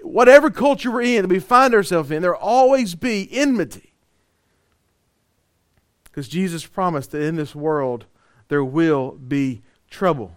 whatever 0.01 0.51
culture 0.51 0.91
we're 0.91 1.03
in 1.03 1.21
that 1.21 1.29
we 1.29 1.39
find 1.39 1.73
ourselves 1.73 2.11
in, 2.11 2.21
there 2.21 2.33
will 2.33 2.39
always 2.39 2.95
be 2.95 3.29
enmity. 3.31 3.93
Because 6.03 6.27
Jesus 6.27 6.65
promised 6.65 7.11
that 7.11 7.21
in 7.21 7.37
this 7.37 7.55
world 7.55 8.05
there 8.49 8.63
will 8.63 9.11
be 9.11 9.61
trouble. 9.89 10.35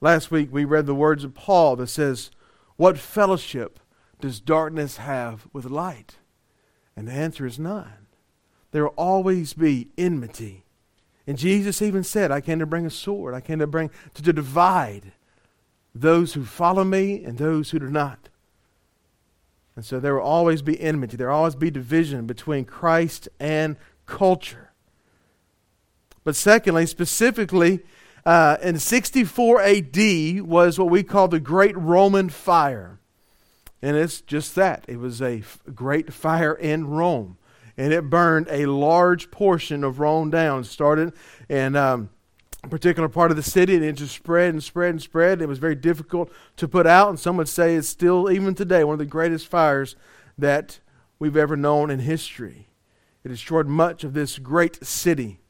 Last 0.00 0.30
week 0.30 0.48
we 0.50 0.64
read 0.64 0.86
the 0.86 0.94
words 0.94 1.24
of 1.24 1.34
Paul 1.34 1.76
that 1.76 1.88
says, 1.88 2.30
What 2.76 2.98
fellowship 2.98 3.78
does 4.20 4.40
darkness 4.40 4.96
have 4.96 5.46
with 5.52 5.66
light? 5.66 6.16
And 6.96 7.08
the 7.08 7.12
answer 7.12 7.46
is 7.46 7.58
none. 7.58 8.06
There 8.72 8.84
will 8.84 8.94
always 8.96 9.52
be 9.52 9.88
enmity. 9.98 10.64
And 11.26 11.36
Jesus 11.36 11.82
even 11.82 12.02
said, 12.02 12.30
I 12.30 12.40
came 12.40 12.58
to 12.58 12.66
bring 12.66 12.86
a 12.86 12.90
sword. 12.90 13.34
I 13.34 13.40
came 13.40 13.58
to 13.58 13.66
bring 13.66 13.90
to, 14.14 14.22
to 14.22 14.32
divide 14.32 15.12
those 15.94 16.34
who 16.34 16.44
follow 16.44 16.84
me 16.84 17.22
and 17.24 17.36
those 17.36 17.70
who 17.70 17.78
do 17.78 17.90
not. 17.90 18.28
And 19.76 19.84
so 19.84 20.00
there 20.00 20.14
will 20.14 20.22
always 20.22 20.62
be 20.62 20.80
enmity. 20.80 21.16
There 21.16 21.28
will 21.28 21.36
always 21.36 21.56
be 21.56 21.70
division 21.70 22.26
between 22.26 22.64
Christ 22.64 23.28
and 23.38 23.76
culture. 24.06 24.72
But 26.24 26.36
secondly, 26.36 26.86
specifically, 26.86 27.80
uh, 28.24 28.56
in 28.62 28.78
64 28.78 29.62
AD 29.62 30.40
was 30.42 30.78
what 30.78 30.90
we 30.90 31.02
call 31.02 31.28
the 31.28 31.40
Great 31.40 31.76
Roman 31.76 32.28
Fire. 32.28 33.00
And 33.82 33.96
it's 33.96 34.20
just 34.20 34.54
that. 34.56 34.84
It 34.88 34.98
was 34.98 35.22
a 35.22 35.38
f- 35.38 35.58
great 35.74 36.12
fire 36.12 36.54
in 36.54 36.86
Rome. 36.88 37.38
And 37.76 37.92
it 37.92 38.10
burned 38.10 38.46
a 38.50 38.66
large 38.66 39.30
portion 39.30 39.84
of 39.84 40.00
Rome 40.00 40.30
down. 40.30 40.60
It 40.60 40.64
started 40.64 41.14
in 41.48 41.76
um, 41.76 42.10
a 42.62 42.68
particular 42.68 43.08
part 43.08 43.30
of 43.30 43.38
the 43.38 43.42
city 43.42 43.74
and 43.74 43.84
it 43.84 43.92
just 43.94 44.14
spread 44.14 44.52
and 44.52 44.62
spread 44.62 44.90
and 44.90 45.02
spread. 45.02 45.40
It 45.40 45.48
was 45.48 45.58
very 45.58 45.74
difficult 45.74 46.30
to 46.56 46.68
put 46.68 46.86
out. 46.86 47.08
And 47.08 47.18
some 47.18 47.38
would 47.38 47.48
say 47.48 47.74
it's 47.74 47.88
still, 47.88 48.30
even 48.30 48.54
today, 48.54 48.84
one 48.84 48.94
of 48.94 48.98
the 48.98 49.06
greatest 49.06 49.48
fires 49.48 49.96
that 50.36 50.80
we've 51.18 51.36
ever 51.36 51.56
known 51.56 51.90
in 51.90 52.00
history. 52.00 52.68
It 53.24 53.28
destroyed 53.28 53.66
much 53.66 54.04
of 54.04 54.12
this 54.12 54.38
great 54.38 54.84
city. 54.84 55.40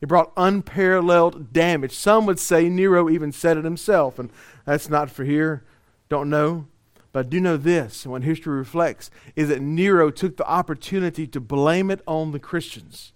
It 0.00 0.08
brought 0.08 0.32
unparalleled 0.36 1.52
damage. 1.52 1.92
Some 1.92 2.26
would 2.26 2.38
say 2.38 2.68
Nero 2.68 3.08
even 3.08 3.32
said 3.32 3.56
it 3.56 3.64
himself, 3.64 4.18
and 4.18 4.30
that's 4.64 4.88
not 4.88 5.10
for 5.10 5.24
here. 5.24 5.64
Don't 6.08 6.30
know. 6.30 6.66
But 7.12 7.26
I 7.26 7.28
do 7.30 7.40
know 7.40 7.56
this, 7.56 8.04
and 8.04 8.12
what 8.12 8.24
history 8.24 8.54
reflects, 8.54 9.10
is 9.34 9.48
that 9.48 9.62
Nero 9.62 10.10
took 10.10 10.36
the 10.36 10.46
opportunity 10.46 11.26
to 11.26 11.40
blame 11.40 11.90
it 11.90 12.02
on 12.06 12.32
the 12.32 12.38
Christians. 12.38 13.14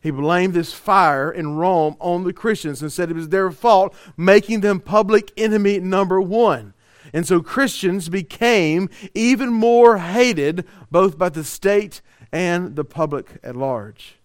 He 0.00 0.10
blamed 0.10 0.54
this 0.54 0.72
fire 0.72 1.30
in 1.30 1.56
Rome 1.56 1.96
on 2.00 2.24
the 2.24 2.32
Christians 2.32 2.82
and 2.82 2.92
said 2.92 3.10
it 3.10 3.16
was 3.16 3.28
their 3.28 3.50
fault, 3.50 3.94
making 4.16 4.60
them 4.60 4.80
public 4.80 5.32
enemy 5.36 5.78
number 5.78 6.20
one. 6.20 6.74
And 7.12 7.26
so 7.26 7.40
Christians 7.40 8.08
became 8.08 8.90
even 9.14 9.52
more 9.52 9.98
hated 9.98 10.64
both 10.90 11.16
by 11.16 11.28
the 11.28 11.44
state 11.44 12.02
and 12.32 12.76
the 12.76 12.84
public 12.84 13.38
at 13.42 13.56
large. 13.56 14.15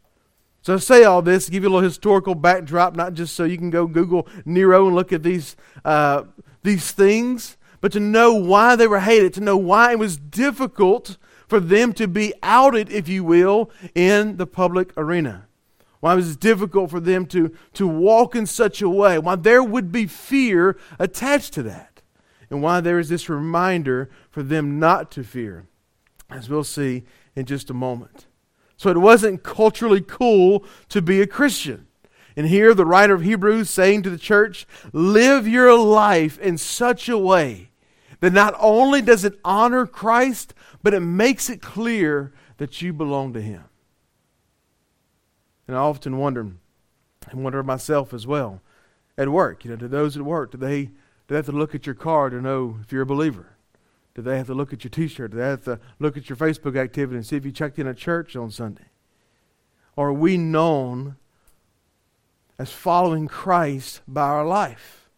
So 0.63 0.75
I 0.75 0.77
say 0.77 1.03
all 1.03 1.23
this, 1.23 1.49
give 1.49 1.63
you 1.63 1.69
a 1.69 1.71
little 1.71 1.87
historical 1.87 2.35
backdrop, 2.35 2.95
not 2.95 3.13
just 3.13 3.35
so 3.35 3.45
you 3.45 3.57
can 3.57 3.71
go 3.71 3.87
Google 3.87 4.27
Nero 4.45 4.85
and 4.85 4.95
look 4.95 5.11
at 5.11 5.23
these, 5.23 5.55
uh, 5.83 6.23
these 6.61 6.91
things, 6.91 7.57
but 7.79 7.91
to 7.93 7.99
know 7.99 8.33
why 8.35 8.75
they 8.75 8.85
were 8.85 8.99
hated, 8.99 9.33
to 9.33 9.41
know 9.41 9.57
why 9.57 9.91
it 9.91 9.99
was 9.99 10.17
difficult 10.17 11.17
for 11.47 11.59
them 11.59 11.93
to 11.93 12.07
be 12.07 12.31
outed, 12.43 12.91
if 12.91 13.09
you 13.09 13.23
will, 13.23 13.71
in 13.95 14.37
the 14.37 14.45
public 14.45 14.93
arena. 14.95 15.47
Why 15.99 16.13
it 16.13 16.17
was 16.17 16.37
difficult 16.37 16.91
for 16.91 16.99
them 16.99 17.25
to, 17.27 17.55
to 17.73 17.87
walk 17.87 18.35
in 18.35 18.45
such 18.45 18.83
a 18.83 18.89
way, 18.89 19.17
why 19.17 19.37
there 19.37 19.63
would 19.63 19.91
be 19.91 20.05
fear 20.05 20.77
attached 20.99 21.53
to 21.53 21.63
that, 21.63 22.03
and 22.51 22.61
why 22.61 22.81
there 22.81 22.99
is 22.99 23.09
this 23.09 23.29
reminder 23.29 24.11
for 24.29 24.43
them 24.43 24.79
not 24.79 25.09
to 25.11 25.23
fear, 25.23 25.65
as 26.29 26.49
we'll 26.49 26.63
see 26.63 27.03
in 27.35 27.45
just 27.45 27.71
a 27.71 27.73
moment. 27.73 28.27
So 28.81 28.89
it 28.89 28.97
wasn't 28.97 29.43
culturally 29.43 30.01
cool 30.01 30.65
to 30.89 31.03
be 31.03 31.21
a 31.21 31.27
Christian. 31.27 31.85
And 32.35 32.47
here, 32.47 32.73
the 32.73 32.83
writer 32.83 33.13
of 33.13 33.21
Hebrews 33.21 33.69
saying 33.69 34.01
to 34.01 34.09
the 34.09 34.17
church, 34.17 34.65
live 34.91 35.47
your 35.47 35.77
life 35.77 36.39
in 36.39 36.57
such 36.57 37.07
a 37.07 37.15
way 37.15 37.69
that 38.21 38.33
not 38.33 38.55
only 38.59 39.03
does 39.03 39.23
it 39.23 39.37
honor 39.45 39.85
Christ, 39.85 40.55
but 40.81 40.95
it 40.95 41.01
makes 41.01 41.47
it 41.47 41.61
clear 41.61 42.33
that 42.57 42.81
you 42.81 42.91
belong 42.91 43.33
to 43.33 43.41
Him. 43.43 43.65
And 45.67 45.77
I 45.77 45.81
often 45.81 46.17
wonder, 46.17 46.47
and 47.29 47.43
wonder 47.43 47.61
myself 47.61 48.15
as 48.15 48.25
well, 48.25 48.63
at 49.15 49.29
work, 49.29 49.63
you 49.63 49.69
know, 49.69 49.77
to 49.77 49.87
those 49.87 50.17
at 50.17 50.23
work, 50.23 50.53
do 50.53 50.57
they, 50.57 50.85
do 50.85 50.93
they 51.27 51.35
have 51.35 51.45
to 51.45 51.51
look 51.51 51.75
at 51.75 51.85
your 51.85 51.93
car 51.93 52.31
to 52.31 52.41
know 52.41 52.79
if 52.81 52.91
you're 52.91 53.03
a 53.03 53.05
believer? 53.05 53.50
Do 54.13 54.21
they 54.21 54.37
have 54.37 54.47
to 54.47 54.53
look 54.53 54.73
at 54.73 54.83
your 54.83 54.91
t 54.91 55.07
shirt? 55.07 55.31
Do 55.31 55.37
they 55.37 55.43
have 55.47 55.63
to 55.65 55.79
look 55.99 56.17
at 56.17 56.29
your 56.29 56.35
Facebook 56.35 56.77
activity 56.77 57.15
and 57.17 57.25
see 57.25 57.37
if 57.37 57.45
you 57.45 57.51
checked 57.51 57.79
in 57.79 57.87
at 57.87 57.97
church 57.97 58.35
on 58.35 58.51
Sunday? 58.51 58.85
Or 59.95 60.09
are 60.09 60.13
we 60.13 60.37
known 60.37 61.15
as 62.59 62.71
following 62.71 63.27
Christ 63.27 64.01
by 64.07 64.27
our 64.27 64.45
life? 64.45 65.09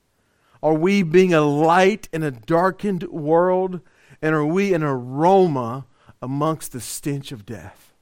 Are 0.61 0.73
we 0.73 1.03
being 1.03 1.33
a 1.33 1.41
light 1.41 2.07
in 2.13 2.23
a 2.23 2.31
darkened 2.31 3.03
world? 3.03 3.81
And 4.21 4.33
are 4.33 4.45
we 4.45 4.73
an 4.73 4.83
aroma 4.83 5.85
amongst 6.21 6.71
the 6.71 6.79
stench 6.79 7.31
of 7.31 7.45
death? 7.45 7.93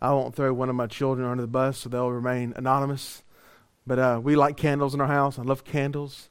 I 0.00 0.12
won't 0.12 0.34
throw 0.34 0.52
one 0.54 0.68
of 0.68 0.76
my 0.76 0.86
children 0.86 1.28
under 1.28 1.42
the 1.42 1.48
bus 1.48 1.78
so 1.78 1.88
they'll 1.88 2.10
remain 2.10 2.54
anonymous. 2.56 3.22
But 3.86 3.98
uh, 3.98 4.20
we 4.22 4.36
like 4.36 4.56
candles 4.56 4.94
in 4.94 5.00
our 5.00 5.06
house. 5.06 5.38
I 5.38 5.42
love 5.42 5.64
candles. 5.64 6.30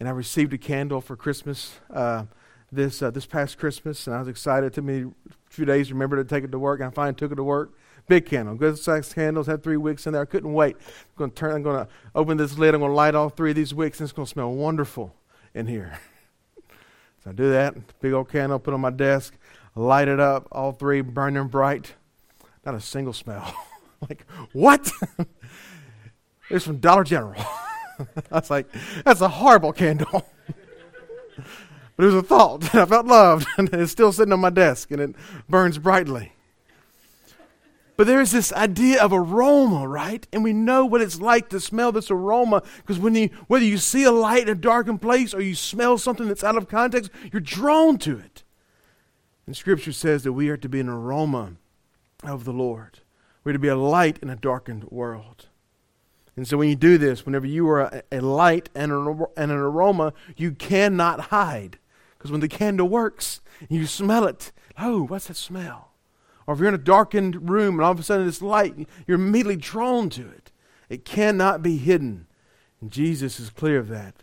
And 0.00 0.08
I 0.08 0.12
received 0.12 0.52
a 0.52 0.58
candle 0.58 1.00
for 1.00 1.16
Christmas 1.16 1.80
uh, 1.90 2.24
this, 2.70 3.02
uh, 3.02 3.10
this 3.10 3.26
past 3.26 3.58
Christmas, 3.58 4.06
and 4.06 4.14
I 4.14 4.18
was 4.18 4.28
excited. 4.28 4.66
It 4.66 4.72
took 4.74 4.84
me 4.84 5.02
a 5.02 5.10
few 5.50 5.64
days 5.64 5.88
to 5.88 5.94
remember 5.94 6.16
to 6.16 6.24
take 6.24 6.44
it 6.44 6.52
to 6.52 6.58
work, 6.58 6.80
and 6.80 6.88
I 6.88 6.90
finally 6.90 7.14
took 7.14 7.32
it 7.32 7.36
to 7.36 7.44
work. 7.44 7.72
Big 8.06 8.26
candle, 8.26 8.54
good 8.54 8.78
size 8.78 9.12
candles, 9.12 9.46
had 9.46 9.62
three 9.62 9.76
wicks 9.76 10.06
in 10.06 10.12
there. 10.12 10.22
I 10.22 10.26
couldn't 10.26 10.52
wait. 10.52 10.76
I'm 10.76 11.16
going 11.16 11.30
to 11.30 11.36
turn, 11.36 11.54
I'm 11.54 11.62
going 11.62 11.84
to 11.84 11.88
open 12.14 12.36
this 12.36 12.56
lid, 12.58 12.74
I'm 12.74 12.80
going 12.80 12.90
to 12.90 12.96
light 12.96 13.14
all 13.14 13.28
three 13.28 13.50
of 13.50 13.56
these 13.56 13.74
wicks, 13.74 14.00
and 14.00 14.06
it's 14.06 14.12
going 14.12 14.26
to 14.26 14.30
smell 14.30 14.52
wonderful 14.52 15.14
in 15.54 15.66
here. 15.66 15.98
so 17.24 17.30
I 17.30 17.32
do 17.32 17.50
that, 17.50 17.74
big 18.00 18.12
old 18.12 18.30
candle, 18.30 18.58
put 18.58 18.74
on 18.74 18.80
my 18.80 18.90
desk, 18.90 19.34
light 19.74 20.08
it 20.08 20.20
up, 20.20 20.48
all 20.52 20.72
three 20.72 21.00
burning 21.00 21.48
bright. 21.48 21.94
Not 22.64 22.74
a 22.74 22.80
single 22.80 23.12
smell. 23.12 23.54
like, 24.08 24.26
what? 24.52 24.90
it's 26.50 26.64
from 26.64 26.78
Dollar 26.78 27.04
General. 27.04 27.44
I 28.32 28.34
was 28.34 28.50
like, 28.50 28.66
that's 29.04 29.20
a 29.20 29.28
horrible 29.28 29.72
candle. 29.72 30.28
but 31.96 32.02
it 32.02 32.06
was 32.06 32.14
a 32.14 32.22
thought, 32.22 32.74
I 32.74 32.86
felt 32.86 33.06
loved, 33.06 33.46
and 33.58 33.68
it's 33.72 33.92
still 33.92 34.12
sitting 34.12 34.32
on 34.32 34.40
my 34.40 34.50
desk, 34.50 34.90
and 34.90 35.00
it 35.00 35.14
burns 35.48 35.78
brightly. 35.78 36.32
But 37.98 38.06
there 38.06 38.20
is 38.20 38.30
this 38.30 38.52
idea 38.52 39.02
of 39.02 39.12
aroma, 39.12 39.88
right? 39.88 40.24
And 40.32 40.44
we 40.44 40.52
know 40.52 40.86
what 40.86 41.02
it's 41.02 41.20
like 41.20 41.48
to 41.48 41.58
smell 41.58 41.90
this 41.90 42.12
aroma 42.12 42.62
because 42.76 42.96
when 42.96 43.16
you, 43.16 43.28
whether 43.48 43.64
you 43.64 43.76
see 43.76 44.04
a 44.04 44.12
light 44.12 44.42
in 44.42 44.48
a 44.48 44.54
darkened 44.54 45.02
place 45.02 45.34
or 45.34 45.40
you 45.40 45.56
smell 45.56 45.98
something 45.98 46.28
that's 46.28 46.44
out 46.44 46.56
of 46.56 46.68
context, 46.68 47.10
you're 47.32 47.40
drawn 47.40 47.98
to 47.98 48.16
it. 48.16 48.44
And 49.46 49.56
Scripture 49.56 49.90
says 49.90 50.22
that 50.22 50.32
we 50.32 50.48
are 50.48 50.56
to 50.56 50.68
be 50.68 50.78
an 50.78 50.88
aroma 50.88 51.54
of 52.22 52.44
the 52.44 52.52
Lord. 52.52 53.00
We're 53.42 53.54
to 53.54 53.58
be 53.58 53.66
a 53.66 53.74
light 53.74 54.20
in 54.22 54.30
a 54.30 54.36
darkened 54.36 54.84
world. 54.92 55.47
And 56.38 56.46
so 56.46 56.56
when 56.56 56.68
you 56.68 56.76
do 56.76 56.98
this, 56.98 57.26
whenever 57.26 57.48
you 57.48 57.68
are 57.68 57.80
a, 57.80 58.02
a 58.12 58.20
light 58.20 58.68
and 58.72 58.92
an, 58.92 59.24
and 59.36 59.50
an 59.50 59.58
aroma, 59.58 60.12
you 60.36 60.52
cannot 60.52 61.18
hide. 61.18 61.80
Because 62.16 62.30
when 62.30 62.40
the 62.40 62.46
candle 62.46 62.88
works, 62.88 63.40
you 63.68 63.88
smell 63.88 64.24
it. 64.24 64.52
Oh, 64.78 65.02
what's 65.02 65.26
that 65.26 65.36
smell? 65.36 65.90
Or 66.46 66.54
if 66.54 66.60
you're 66.60 66.68
in 66.68 66.76
a 66.76 66.78
darkened 66.78 67.50
room 67.50 67.74
and 67.74 67.82
all 67.82 67.90
of 67.90 67.98
a 67.98 68.04
sudden 68.04 68.28
it's 68.28 68.40
light, 68.40 68.88
you're 69.04 69.18
immediately 69.18 69.56
drawn 69.56 70.10
to 70.10 70.28
it. 70.30 70.52
It 70.88 71.04
cannot 71.04 71.60
be 71.60 71.76
hidden. 71.76 72.28
And 72.80 72.92
Jesus 72.92 73.40
is 73.40 73.50
clear 73.50 73.80
of 73.80 73.88
that. 73.88 74.22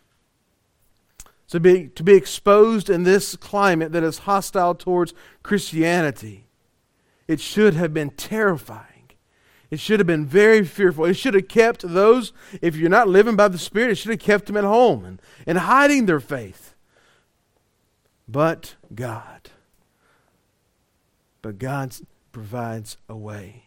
So 1.47 1.59
be, 1.59 1.89
to 1.89 2.01
be 2.01 2.13
exposed 2.13 2.89
in 2.89 3.03
this 3.03 3.35
climate 3.35 3.91
that 3.91 4.03
is 4.03 4.19
hostile 4.19 4.73
towards 4.73 5.13
Christianity, 5.43 6.47
it 7.27 7.41
should 7.41 7.73
have 7.73 7.93
been 7.93 8.11
terrifying. 8.11 8.94
It 9.71 9.79
should 9.79 9.99
have 9.99 10.07
been 10.07 10.25
very 10.25 10.63
fearful. 10.63 11.05
It 11.05 11.15
should 11.15 11.33
have 11.33 11.47
kept 11.47 11.81
those, 11.81 12.33
if 12.61 12.75
you're 12.75 12.89
not 12.89 13.07
living 13.07 13.35
by 13.35 13.47
the 13.47 13.57
Spirit, 13.57 13.91
it 13.91 13.95
should 13.95 14.11
have 14.11 14.19
kept 14.19 14.45
them 14.45 14.57
at 14.57 14.63
home 14.63 15.03
and, 15.05 15.21
and 15.47 15.57
hiding 15.57 16.05
their 16.05 16.19
faith. 16.19 16.75
But 18.27 18.75
God. 18.93 19.49
But 21.41 21.59
God 21.59 21.95
provides 22.31 22.97
a 23.07 23.15
way. 23.15 23.63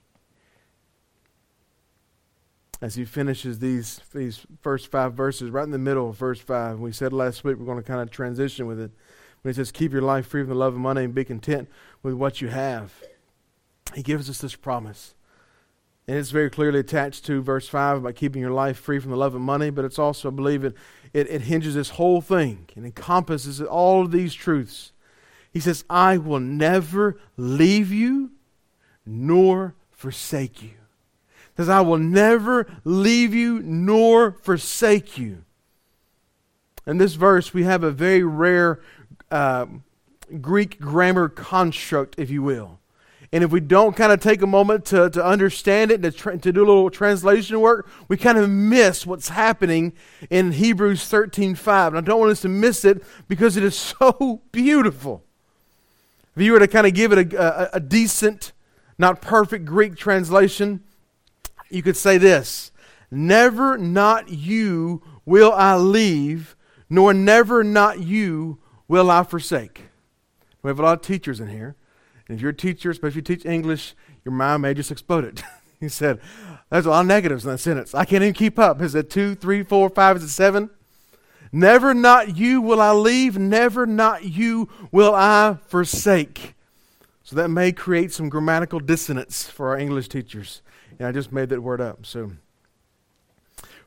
As 2.81 2.95
he 2.95 3.05
finishes 3.05 3.59
these, 3.59 4.00
these 4.14 4.47
first 4.61 4.88
five 4.88 5.14
verses, 5.14 5.50
right 5.50 5.64
in 5.64 5.73
the 5.73 5.78
middle 5.78 6.11
of 6.11 6.17
verse 6.17 6.38
5, 6.38 6.78
we 6.78 6.93
said 6.93 7.12
last 7.12 7.43
week 7.43 7.57
we're 7.59 7.67
going 7.67 7.78
to 7.78 7.83
kind 7.83 8.00
of 8.00 8.11
transition 8.11 8.67
with 8.67 8.78
it. 8.78 8.93
When 9.43 9.52
he 9.52 9.57
says, 9.57 9.73
Keep 9.73 9.93
your 9.93 10.02
life 10.02 10.28
free 10.28 10.43
from 10.43 10.50
the 10.50 10.55
love 10.55 10.75
of 10.75 10.81
money 10.81 11.05
and 11.05 11.14
be 11.14 11.25
content 11.25 11.69
with 12.05 12.14
what 12.14 12.40
you 12.40 12.49
have, 12.49 12.93
he 13.95 14.02
gives 14.02 14.31
us 14.31 14.40
this 14.40 14.55
promise 14.55 15.14
and 16.09 16.17
it's 16.17 16.31
very 16.31 16.49
clearly 16.49 16.81
attached 16.81 17.27
to 17.27 17.43
verse 17.43 17.69
5 17.69 17.99
about 17.99 18.15
keeping 18.15 18.41
your 18.41 18.50
life 18.50 18.79
free 18.79 18.99
from 18.99 19.11
the 19.11 19.17
love 19.17 19.35
of 19.35 19.43
money, 19.43 19.69
but 19.69 19.85
it's 19.85 19.99
also, 19.99 20.29
I 20.29 20.35
believe, 20.35 20.65
it, 20.65 20.75
it, 21.12 21.29
it 21.29 21.43
hinges 21.43 21.75
this 21.75 21.91
whole 21.91 22.23
thing 22.23 22.67
and 22.75 22.87
encompasses 22.87 23.61
all 23.61 24.00
of 24.00 24.11
these 24.11 24.33
truths. 24.33 24.92
He 25.53 25.61
says, 25.61 25.85
I 25.90 26.16
will 26.16 26.40
never 26.40 27.21
leave 27.37 27.92
you 27.92 28.31
nor 29.05 29.75
forsake 29.90 30.62
you. 30.62 30.71
He 30.71 31.59
says, 31.59 31.68
I 31.68 31.83
will 31.83 31.99
never 31.99 32.66
leave 32.85 33.35
you 33.35 33.61
nor 33.61 34.33
forsake 34.33 35.18
you. 35.18 35.44
In 36.87 36.97
this 36.97 37.14
verse, 37.16 37.53
we 37.53 37.64
have 37.64 37.85
a 37.85 37.90
very 37.90 38.23
rare 38.23 38.81
uh, 39.31 39.66
Greek 40.40 40.81
grammar 40.81 41.29
construct, 41.29 42.14
if 42.18 42.31
you 42.31 42.42
will. 42.42 42.79
And 43.33 43.45
if 43.45 43.51
we 43.51 43.61
don't 43.61 43.95
kind 43.95 44.11
of 44.11 44.21
take 44.21 44.41
a 44.41 44.47
moment 44.47 44.87
to, 44.87 45.11
to 45.11 45.25
understand 45.25 45.91
it, 45.91 46.03
to, 46.03 46.11
tra- 46.11 46.38
to 46.38 46.53
do 46.53 46.64
a 46.64 46.67
little 46.67 46.91
translation 46.91 47.61
work, 47.61 47.88
we 48.09 48.17
kind 48.17 48.38
of 48.38 48.49
miss 48.49 49.05
what's 49.05 49.29
happening 49.29 49.93
in 50.31 50.53
Hebrews 50.53 51.07
13 51.07 51.55
5. 51.55 51.95
And 51.95 51.99
I 51.99 52.01
don't 52.01 52.21
want 52.21 52.33
us 52.33 52.41
to 52.43 52.49
miss 52.49 52.85
it 52.85 53.03
because 53.29 53.57
it 53.57 53.64
is 53.64 53.77
so 54.01 54.41
beautiful. 54.51 55.25
If 56.35 56.43
you 56.43 56.53
were 56.53 56.61
to 56.61 56.69
kind 56.69 56.87
of 56.87 56.95
give 56.95 57.12
it 57.12 57.35
a, 57.35 57.43
a, 57.43 57.71
a 57.75 57.81
decent, 57.81 58.53
not 58.97 59.21
perfect 59.21 59.64
Greek 59.67 59.97
translation, 59.97 60.83
you 61.69 61.83
could 61.83 61.97
say 61.97 62.17
this 62.17 62.71
Never 63.11 63.77
not 63.77 64.31
you 64.31 65.03
will 65.27 65.53
I 65.53 65.77
leave, 65.77 66.57
nor 66.88 67.12
never 67.12 67.62
not 67.62 68.01
you 68.01 68.59
will 68.87 69.11
I 69.11 69.23
forsake. 69.23 69.83
We 70.62 70.69
have 70.69 70.79
a 70.79 70.83
lot 70.83 70.99
of 70.99 71.03
teachers 71.03 71.41
in 71.41 71.49
here. 71.49 71.77
And 72.29 72.37
if 72.37 72.43
you're 72.43 72.51
a 72.51 72.55
teacher, 72.55 72.91
especially 72.91 73.09
if 73.09 73.17
you 73.17 73.23
teach 73.37 73.47
English, 73.47 73.95
your 74.25 74.33
mind 74.33 74.62
may 74.62 74.75
just 74.75 74.91
explode. 74.91 75.25
it. 75.25 75.43
he 75.81 75.88
said, 75.88 76.21
There's 76.71 76.87
a 76.87 76.91
lot 76.91 77.01
of 77.01 77.07
negatives 77.07 77.45
in 77.45 77.51
that 77.53 77.59
sentence. 77.59 77.95
I 77.95 78.05
can't 78.05 78.23
even 78.23 78.35
keep 78.35 78.59
up. 78.59 78.83
Is 78.83 78.95
it 78.95 79.11
two, 79.11 79.35
three, 79.35 79.62
four, 79.62 79.88
five? 79.88 80.17
Is 80.17 80.25
it 80.25 80.29
seven? 80.29 80.71
Never 81.51 81.95
not 81.95 82.37
you 82.37 82.61
will 82.61 82.81
I 82.81 82.93
leave, 82.93 83.38
never 83.38 83.87
not 83.87 84.25
you 84.25 84.69
will 84.93 85.14
I 85.14 85.57
forsake. 85.67 86.55
So 87.23 87.37
that 87.37 87.49
may 87.49 87.73
create 87.73 88.12
some 88.12 88.29
grammatical 88.29 88.81
dissonance 88.81 89.49
for 89.49 89.69
our 89.69 89.79
English 89.79 90.09
teachers. 90.09 90.62
And 90.99 91.09
I 91.09 91.12
just 91.12 91.33
made 91.33 91.49
that 91.51 91.62
word 91.62 91.81
up. 91.81 92.05
So 92.05 92.33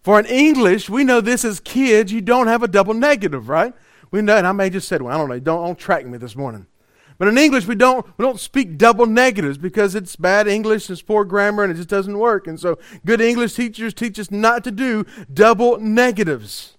for 0.01 0.19
in 0.19 0.25
English, 0.25 0.89
we 0.89 1.03
know 1.03 1.21
this 1.21 1.45
as 1.45 1.59
kids, 1.59 2.11
you 2.11 2.21
don't 2.21 2.47
have 2.47 2.63
a 2.63 2.67
double 2.67 2.93
negative, 2.93 3.49
right? 3.49 3.73
We 4.09 4.21
know, 4.21 4.37
and 4.37 4.47
I 4.47 4.51
may 4.51 4.69
just 4.69 4.87
said, 4.87 5.01
well, 5.01 5.13
I 5.13 5.17
don't 5.17 5.29
know, 5.29 5.39
don't, 5.39 5.65
don't 5.65 5.79
track 5.79 6.05
me 6.05 6.17
this 6.17 6.35
morning. 6.35 6.65
But 7.21 7.27
in 7.27 7.37
English, 7.37 7.67
we 7.67 7.75
don't, 7.75 8.03
we 8.17 8.25
don't 8.25 8.39
speak 8.39 8.79
double 8.79 9.05
negatives 9.05 9.59
because 9.59 9.93
it's 9.93 10.15
bad 10.15 10.47
English, 10.47 10.89
it's 10.89 11.03
poor 11.03 11.23
grammar, 11.23 11.61
and 11.61 11.71
it 11.71 11.75
just 11.75 11.87
doesn't 11.87 12.17
work. 12.17 12.47
And 12.47 12.59
so 12.59 12.79
good 13.05 13.21
English 13.21 13.53
teachers 13.53 13.93
teach 13.93 14.17
us 14.17 14.31
not 14.31 14.63
to 14.63 14.71
do 14.71 15.05
double 15.31 15.77
negatives. 15.77 16.77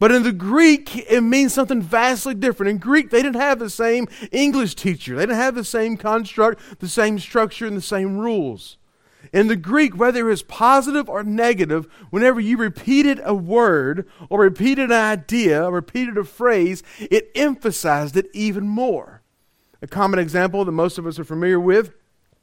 But 0.00 0.10
in 0.10 0.24
the 0.24 0.32
Greek, 0.32 1.08
it 1.08 1.20
means 1.20 1.54
something 1.54 1.80
vastly 1.80 2.34
different. 2.34 2.70
In 2.70 2.78
Greek, 2.78 3.10
they 3.10 3.22
didn't 3.22 3.40
have 3.40 3.60
the 3.60 3.70
same 3.70 4.08
English 4.32 4.74
teacher. 4.74 5.14
They 5.14 5.22
didn't 5.22 5.36
have 5.36 5.54
the 5.54 5.62
same 5.62 5.96
construct, 5.96 6.80
the 6.80 6.88
same 6.88 7.20
structure, 7.20 7.68
and 7.68 7.76
the 7.76 7.80
same 7.80 8.18
rules. 8.18 8.76
In 9.32 9.46
the 9.46 9.54
Greek, 9.54 9.96
whether 9.96 10.18
it 10.18 10.24
was 10.24 10.42
positive 10.42 11.08
or 11.08 11.22
negative, 11.22 11.86
whenever 12.10 12.40
you 12.40 12.56
repeated 12.56 13.20
a 13.22 13.34
word 13.34 14.08
or 14.28 14.40
repeated 14.40 14.86
an 14.86 14.98
idea 14.98 15.64
or 15.64 15.74
repeated 15.74 16.18
a 16.18 16.24
phrase, 16.24 16.82
it 16.98 17.30
emphasized 17.36 18.16
it 18.16 18.28
even 18.34 18.66
more. 18.66 19.19
A 19.82 19.86
common 19.86 20.18
example 20.18 20.64
that 20.64 20.72
most 20.72 20.98
of 20.98 21.06
us 21.06 21.18
are 21.18 21.24
familiar 21.24 21.58
with 21.58 21.92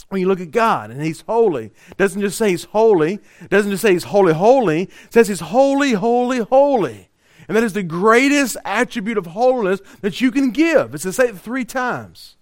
when 0.10 0.22
you 0.22 0.28
look 0.28 0.40
at 0.40 0.52
God 0.52 0.90
and 0.90 1.02
He's 1.02 1.22
holy. 1.22 1.72
Doesn't 1.98 2.22
just 2.22 2.38
say 2.38 2.52
He's 2.52 2.66
holy, 2.66 3.20
doesn't 3.50 3.72
just 3.72 3.82
say 3.82 3.94
He's 3.94 4.06
holy, 4.06 4.34
holy. 4.34 4.90
Says 5.10 5.28
He's 5.28 5.40
holy, 5.40 5.94
holy, 5.94 6.40
holy. 6.40 7.10
And 7.48 7.56
that 7.56 7.64
is 7.64 7.74
the 7.74 7.84
greatest 7.84 8.58
attribute 8.66 9.18
of 9.18 9.28
holiness 9.28 9.82
that 10.02 10.20
you 10.20 10.32
can 10.32 10.52
give. 10.52 10.94
It's 10.94 11.04
to 11.04 11.14
say 11.14 11.30
it 11.30 11.38
three 11.38 11.66
times. 11.66 12.36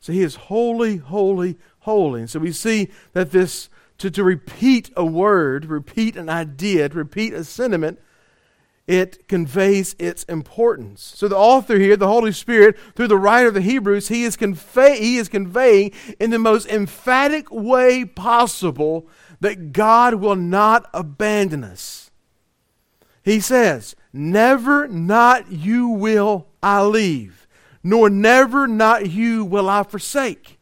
So 0.00 0.12
He 0.12 0.22
is 0.22 0.36
holy, 0.36 0.96
holy, 0.96 1.58
holy. 1.80 2.20
And 2.20 2.30
so 2.30 2.40
we 2.40 2.52
see 2.52 2.88
that 3.12 3.30
this, 3.30 3.68
to, 3.98 4.10
to 4.10 4.22
repeat 4.22 4.90
a 4.96 5.04
word, 5.04 5.64
repeat 5.64 6.16
an 6.16 6.28
idea, 6.28 6.88
to 6.88 6.96
repeat 6.96 7.32
a 7.32 7.44
sentiment, 7.44 7.98
it 8.86 9.28
conveys 9.28 9.94
its 9.98 10.24
importance. 10.24 11.12
So 11.16 11.28
the 11.28 11.36
author 11.36 11.78
here, 11.78 11.96
the 11.96 12.08
Holy 12.08 12.32
Spirit, 12.32 12.76
through 12.94 13.08
the 13.08 13.16
writer 13.16 13.48
of 13.48 13.54
the 13.54 13.60
Hebrews, 13.60 14.08
he 14.08 14.24
is, 14.24 14.36
convey, 14.36 14.98
he 14.98 15.18
is 15.18 15.28
conveying 15.28 15.92
in 16.18 16.30
the 16.30 16.38
most 16.38 16.68
emphatic 16.68 17.50
way 17.50 18.04
possible 18.04 19.08
that 19.40 19.72
God 19.72 20.14
will 20.14 20.36
not 20.36 20.88
abandon 20.92 21.62
us. 21.62 22.10
He 23.22 23.38
says, 23.38 23.94
Never 24.12 24.88
not 24.88 25.50
you 25.50 25.88
will 25.88 26.48
I 26.62 26.82
leave, 26.82 27.46
nor 27.82 28.10
never 28.10 28.66
not 28.66 29.10
you 29.10 29.44
will 29.44 29.70
I 29.70 29.84
forsake. 29.84 30.58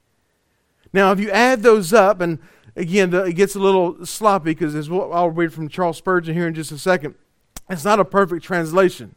Now, 0.92 1.10
if 1.12 1.20
you 1.20 1.30
add 1.30 1.62
those 1.62 1.92
up, 1.92 2.20
and 2.20 2.38
again, 2.76 3.14
it 3.14 3.32
gets 3.32 3.54
a 3.54 3.60
little 3.60 4.04
sloppy 4.04 4.52
because 4.52 4.90
I'll 4.90 5.30
read 5.30 5.52
from 5.54 5.68
Charles 5.68 5.96
Spurgeon 5.96 6.34
here 6.34 6.46
in 6.46 6.54
just 6.54 6.72
a 6.72 6.78
second. 6.78 7.14
It's 7.70 7.84
not 7.84 8.00
a 8.00 8.04
perfect 8.04 8.44
translation. 8.44 9.14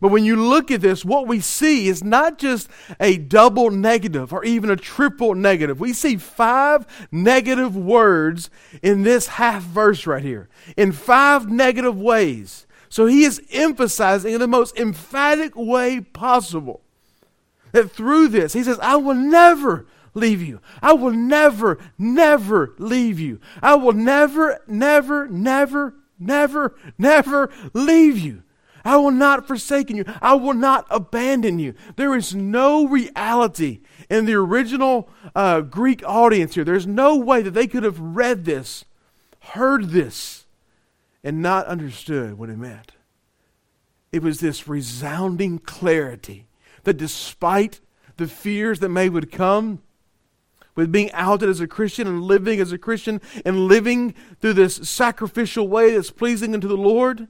But 0.00 0.10
when 0.10 0.24
you 0.24 0.36
look 0.36 0.70
at 0.70 0.82
this, 0.82 1.04
what 1.04 1.26
we 1.26 1.40
see 1.40 1.88
is 1.88 2.04
not 2.04 2.38
just 2.38 2.68
a 3.00 3.16
double 3.16 3.70
negative 3.70 4.32
or 4.32 4.44
even 4.44 4.68
a 4.68 4.76
triple 4.76 5.34
negative. 5.34 5.80
We 5.80 5.94
see 5.94 6.16
five 6.16 6.86
negative 7.10 7.74
words 7.74 8.50
in 8.82 9.04
this 9.04 9.26
half 9.26 9.62
verse 9.62 10.06
right 10.06 10.22
here, 10.22 10.48
in 10.76 10.92
five 10.92 11.48
negative 11.48 11.98
ways. 11.98 12.66
So 12.88 13.06
he 13.06 13.24
is 13.24 13.42
emphasizing 13.50 14.34
in 14.34 14.40
the 14.40 14.46
most 14.46 14.78
emphatic 14.78 15.52
way 15.56 16.00
possible 16.00 16.82
that 17.72 17.90
through 17.90 18.28
this, 18.28 18.52
he 18.52 18.62
says, 18.62 18.78
I 18.80 18.96
will 18.96 19.14
never 19.14 19.86
leave 20.14 20.42
you. 20.42 20.60
I 20.82 20.92
will 20.92 21.12
never, 21.12 21.78
never 21.98 22.74
leave 22.78 23.18
you. 23.20 23.40
I 23.62 23.74
will 23.74 23.92
never, 23.92 24.60
never, 24.66 25.28
never, 25.28 25.94
never, 26.18 26.74
never 26.98 27.50
leave 27.72 28.18
you. 28.18 28.42
I 28.84 28.96
will 28.98 29.10
not 29.10 29.48
forsake 29.48 29.90
you. 29.90 30.04
I 30.22 30.34
will 30.34 30.54
not 30.54 30.86
abandon 30.90 31.58
you. 31.58 31.74
There 31.96 32.14
is 32.14 32.34
no 32.36 32.86
reality 32.86 33.80
in 34.08 34.26
the 34.26 34.34
original 34.34 35.08
uh, 35.34 35.62
Greek 35.62 36.04
audience 36.06 36.54
here. 36.54 36.62
There's 36.62 36.86
no 36.86 37.16
way 37.16 37.42
that 37.42 37.50
they 37.50 37.66
could 37.66 37.82
have 37.82 37.98
read 37.98 38.44
this, 38.44 38.84
heard 39.40 39.90
this, 39.90 40.46
and 41.24 41.42
not 41.42 41.66
understood 41.66 42.38
what 42.38 42.48
it 42.48 42.58
meant. 42.58 42.92
It 44.12 44.22
was 44.22 44.38
this 44.38 44.68
resounding 44.68 45.58
clarity 45.58 46.46
that 46.84 46.96
despite 46.96 47.80
the 48.16 48.28
fears 48.28 48.78
that 48.78 48.88
may 48.88 49.08
would 49.08 49.32
come, 49.32 49.82
with 50.76 50.92
being 50.92 51.10
outed 51.12 51.48
as 51.48 51.60
a 51.60 51.66
Christian 51.66 52.06
and 52.06 52.22
living 52.22 52.60
as 52.60 52.70
a 52.70 52.78
Christian 52.78 53.20
and 53.44 53.66
living 53.66 54.14
through 54.40 54.52
this 54.52 54.76
sacrificial 54.76 55.66
way 55.66 55.92
that's 55.92 56.10
pleasing 56.10 56.54
unto 56.54 56.68
the 56.68 56.76
Lord, 56.76 57.26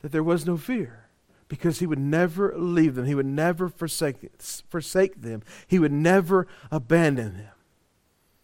that 0.00 0.12
there 0.12 0.22
was 0.22 0.46
no 0.46 0.56
fear 0.56 1.08
because 1.48 1.80
he 1.80 1.86
would 1.86 1.98
never 1.98 2.54
leave 2.56 2.94
them. 2.94 3.06
He 3.06 3.14
would 3.14 3.26
never 3.26 3.68
forsake, 3.68 4.16
forsake 4.68 5.22
them. 5.22 5.42
He 5.66 5.78
would 5.78 5.92
never 5.92 6.46
abandon 6.70 7.34
them. 7.38 7.52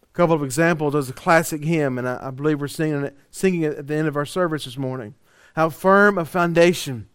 A 0.02 0.16
couple 0.16 0.34
of 0.34 0.42
examples. 0.42 0.94
There's 0.94 1.10
a 1.10 1.14
classic 1.14 1.64
hymn, 1.64 1.98
and 1.98 2.08
I, 2.08 2.28
I 2.28 2.30
believe 2.30 2.60
we're 2.60 2.68
singing 2.68 3.04
it, 3.04 3.16
singing 3.30 3.62
it 3.62 3.76
at 3.76 3.86
the 3.86 3.94
end 3.94 4.08
of 4.08 4.16
our 4.16 4.26
service 4.26 4.64
this 4.64 4.78
morning. 4.78 5.14
How 5.54 5.70
firm 5.70 6.18
a 6.18 6.24
foundation. 6.24 7.08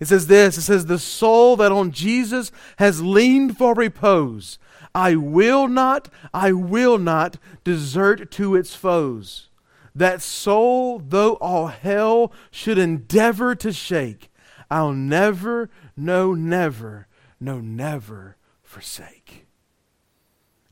It 0.00 0.06
says 0.06 0.26
this 0.26 0.56
it 0.56 0.62
says, 0.62 0.86
The 0.86 0.98
soul 0.98 1.56
that 1.56 1.72
on 1.72 1.90
Jesus 1.90 2.52
has 2.76 3.02
leaned 3.02 3.58
for 3.58 3.74
repose, 3.74 4.58
I 4.94 5.16
will 5.16 5.68
not, 5.68 6.08
I 6.32 6.52
will 6.52 6.98
not 6.98 7.36
desert 7.64 8.30
to 8.32 8.54
its 8.54 8.74
foes. 8.74 9.48
That 9.94 10.22
soul, 10.22 11.00
though 11.00 11.34
all 11.34 11.66
hell 11.66 12.32
should 12.50 12.78
endeavor 12.78 13.54
to 13.56 13.72
shake, 13.72 14.30
I'll 14.70 14.92
never, 14.92 15.70
no, 15.96 16.34
never, 16.34 17.08
no, 17.40 17.60
never 17.60 18.36
forsake. 18.62 19.46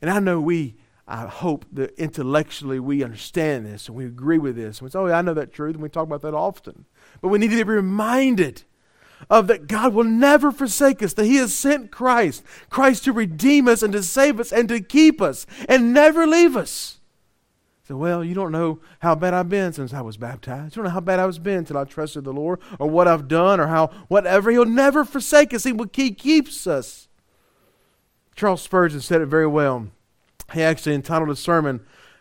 And 0.01 0.09
I 0.09 0.19
know 0.19 0.39
we, 0.39 0.75
I 1.07 1.25
hope 1.25 1.65
that 1.73 1.97
intellectually 1.97 2.79
we 2.79 3.03
understand 3.03 3.65
this 3.65 3.87
and 3.87 3.97
we 3.97 4.05
agree 4.05 4.37
with 4.37 4.55
this. 4.55 4.79
And 4.79 4.85
we 4.85 4.91
say, 4.91 4.99
oh, 4.99 5.07
yeah, 5.07 5.17
I 5.17 5.21
know 5.21 5.33
that 5.33 5.51
truth, 5.51 5.73
and 5.73 5.83
we 5.83 5.89
talk 5.89 6.05
about 6.05 6.21
that 6.21 6.33
often. 6.33 6.85
But 7.21 7.29
we 7.29 7.39
need 7.39 7.49
to 7.49 7.55
be 7.57 7.63
reminded 7.63 8.63
of 9.29 9.47
that 9.47 9.67
God 9.67 9.93
will 9.93 10.03
never 10.03 10.51
forsake 10.51 11.01
us, 11.03 11.13
that 11.13 11.25
He 11.25 11.37
has 11.37 11.53
sent 11.53 11.91
Christ, 11.91 12.43
Christ 12.69 13.03
to 13.05 13.11
redeem 13.11 13.67
us 13.67 13.83
and 13.83 13.93
to 13.93 14.03
save 14.03 14.39
us 14.39 14.51
and 14.51 14.69
to 14.69 14.79
keep 14.79 15.21
us 15.21 15.45
and 15.67 15.93
never 15.93 16.25
leave 16.27 16.55
us. 16.55 16.97
So, 17.87 17.95
well, 17.95 18.21
you 18.21 18.35
don't 18.35 18.51
know 18.51 18.79
how 18.99 19.15
bad 19.15 19.33
I've 19.33 19.47
been 19.47 19.71
since 19.71 19.93
I 19.93 20.01
was 20.01 20.17
baptized. 20.17 20.75
You 20.75 20.81
don't 20.81 20.89
know 20.89 20.93
how 20.93 20.99
bad 20.99 21.21
I 21.21 21.25
was 21.25 21.39
been 21.39 21.59
until 21.59 21.77
I 21.77 21.85
trusted 21.85 22.25
the 22.25 22.33
Lord, 22.33 22.59
or 22.79 22.89
what 22.89 23.07
I've 23.07 23.29
done, 23.29 23.61
or 23.61 23.67
how 23.67 23.87
whatever. 24.09 24.51
He'll 24.51 24.65
never 24.65 25.05
forsake 25.05 25.53
us. 25.53 25.63
He, 25.63 25.73
he 25.93 26.11
keeps 26.11 26.67
us. 26.67 27.07
Charles 28.35 28.61
Spurgeon 28.61 28.99
said 28.99 29.21
it 29.21 29.27
very 29.27 29.47
well. 29.47 29.87
He 30.53 30.61
actually 30.61 30.95
entitled 30.95 31.29
his 31.29 31.39
sermon, 31.39 31.79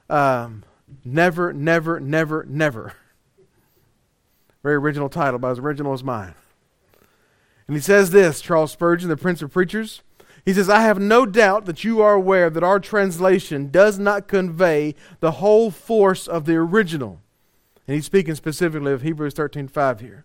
um, 0.09 0.63
Never, 1.05 1.53
Never, 1.53 1.99
Never, 1.99 2.47
Never. 2.49 2.95
Very 4.63 4.77
original 4.77 5.09
title, 5.09 5.41
but 5.41 5.51
as 5.51 5.59
original 5.59 5.93
as 5.93 6.05
mine. 6.05 6.35
And 7.67 7.77
he 7.77 7.83
says 7.83 8.11
this 8.11 8.41
Charles 8.41 8.73
Spurgeon, 8.73 9.09
the 9.09 9.17
Prince 9.17 9.43
of 9.43 9.53
Preachers. 9.53 10.03
He 10.45 10.55
says, 10.55 10.69
I 10.69 10.83
have 10.83 11.01
no 11.01 11.27
doubt 11.27 11.67
that 11.67 11.83
you 11.83 12.01
are 12.01 12.15
aware 12.15 12.51
that 12.51 12.63
our 12.63 12.79
translation 12.79 13.69
does 13.71 13.99
not 13.99 14.29
convey 14.29 14.95
the 15.19 15.33
whole 15.33 15.73
force 15.73 16.29
of 16.29 16.45
the 16.45 16.55
original. 16.55 17.21
And 17.87 17.97
he's 17.97 18.07
speaking 18.07 18.37
specifically 18.37 18.93
of 18.93 19.03
Hebrews 19.03 19.35
13:5 19.35 20.01
here. 20.01 20.25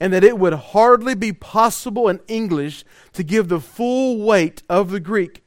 And 0.00 0.12
that 0.12 0.24
it 0.24 0.40
would 0.40 0.54
hardly 0.54 1.14
be 1.14 1.32
possible 1.32 2.08
in 2.08 2.20
English 2.26 2.84
to 3.12 3.22
give 3.22 3.46
the 3.46 3.60
full 3.60 4.20
weight 4.22 4.64
of 4.68 4.90
the 4.90 4.98
Greek. 4.98 5.44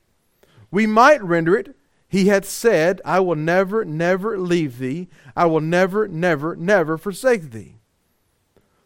We 0.72 0.88
might 0.88 1.22
render 1.22 1.58
it, 1.58 1.76
He 2.08 2.28
hath 2.28 2.46
said, 2.46 3.02
I 3.04 3.20
will 3.20 3.36
never, 3.36 3.84
never 3.84 4.38
leave 4.38 4.80
thee. 4.80 5.10
I 5.36 5.46
will 5.46 5.60
never, 5.60 6.08
never, 6.08 6.56
never 6.56 6.98
forsake 6.98 7.52
thee. 7.52 7.77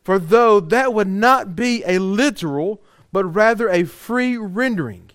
For 0.03 0.17
though 0.17 0.59
that 0.59 0.93
would 0.93 1.07
not 1.07 1.55
be 1.55 1.83
a 1.85 1.99
literal, 1.99 2.81
but 3.11 3.25
rather 3.25 3.69
a 3.69 3.83
free 3.83 4.37
rendering, 4.37 5.11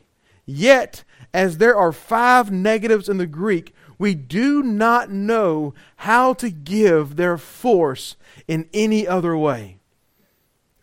Yet, 0.46 1.02
as 1.34 1.58
there 1.58 1.76
are 1.76 1.92
five 1.92 2.52
negatives 2.52 3.08
in 3.08 3.18
the 3.18 3.26
Greek, 3.26 3.74
we 3.98 4.14
do 4.14 4.62
not 4.62 5.10
know 5.10 5.74
how 5.96 6.32
to 6.34 6.50
give 6.50 7.16
their 7.16 7.36
force 7.36 8.16
in 8.46 8.68
any 8.72 9.06
other 9.06 9.36
way. 9.36 9.78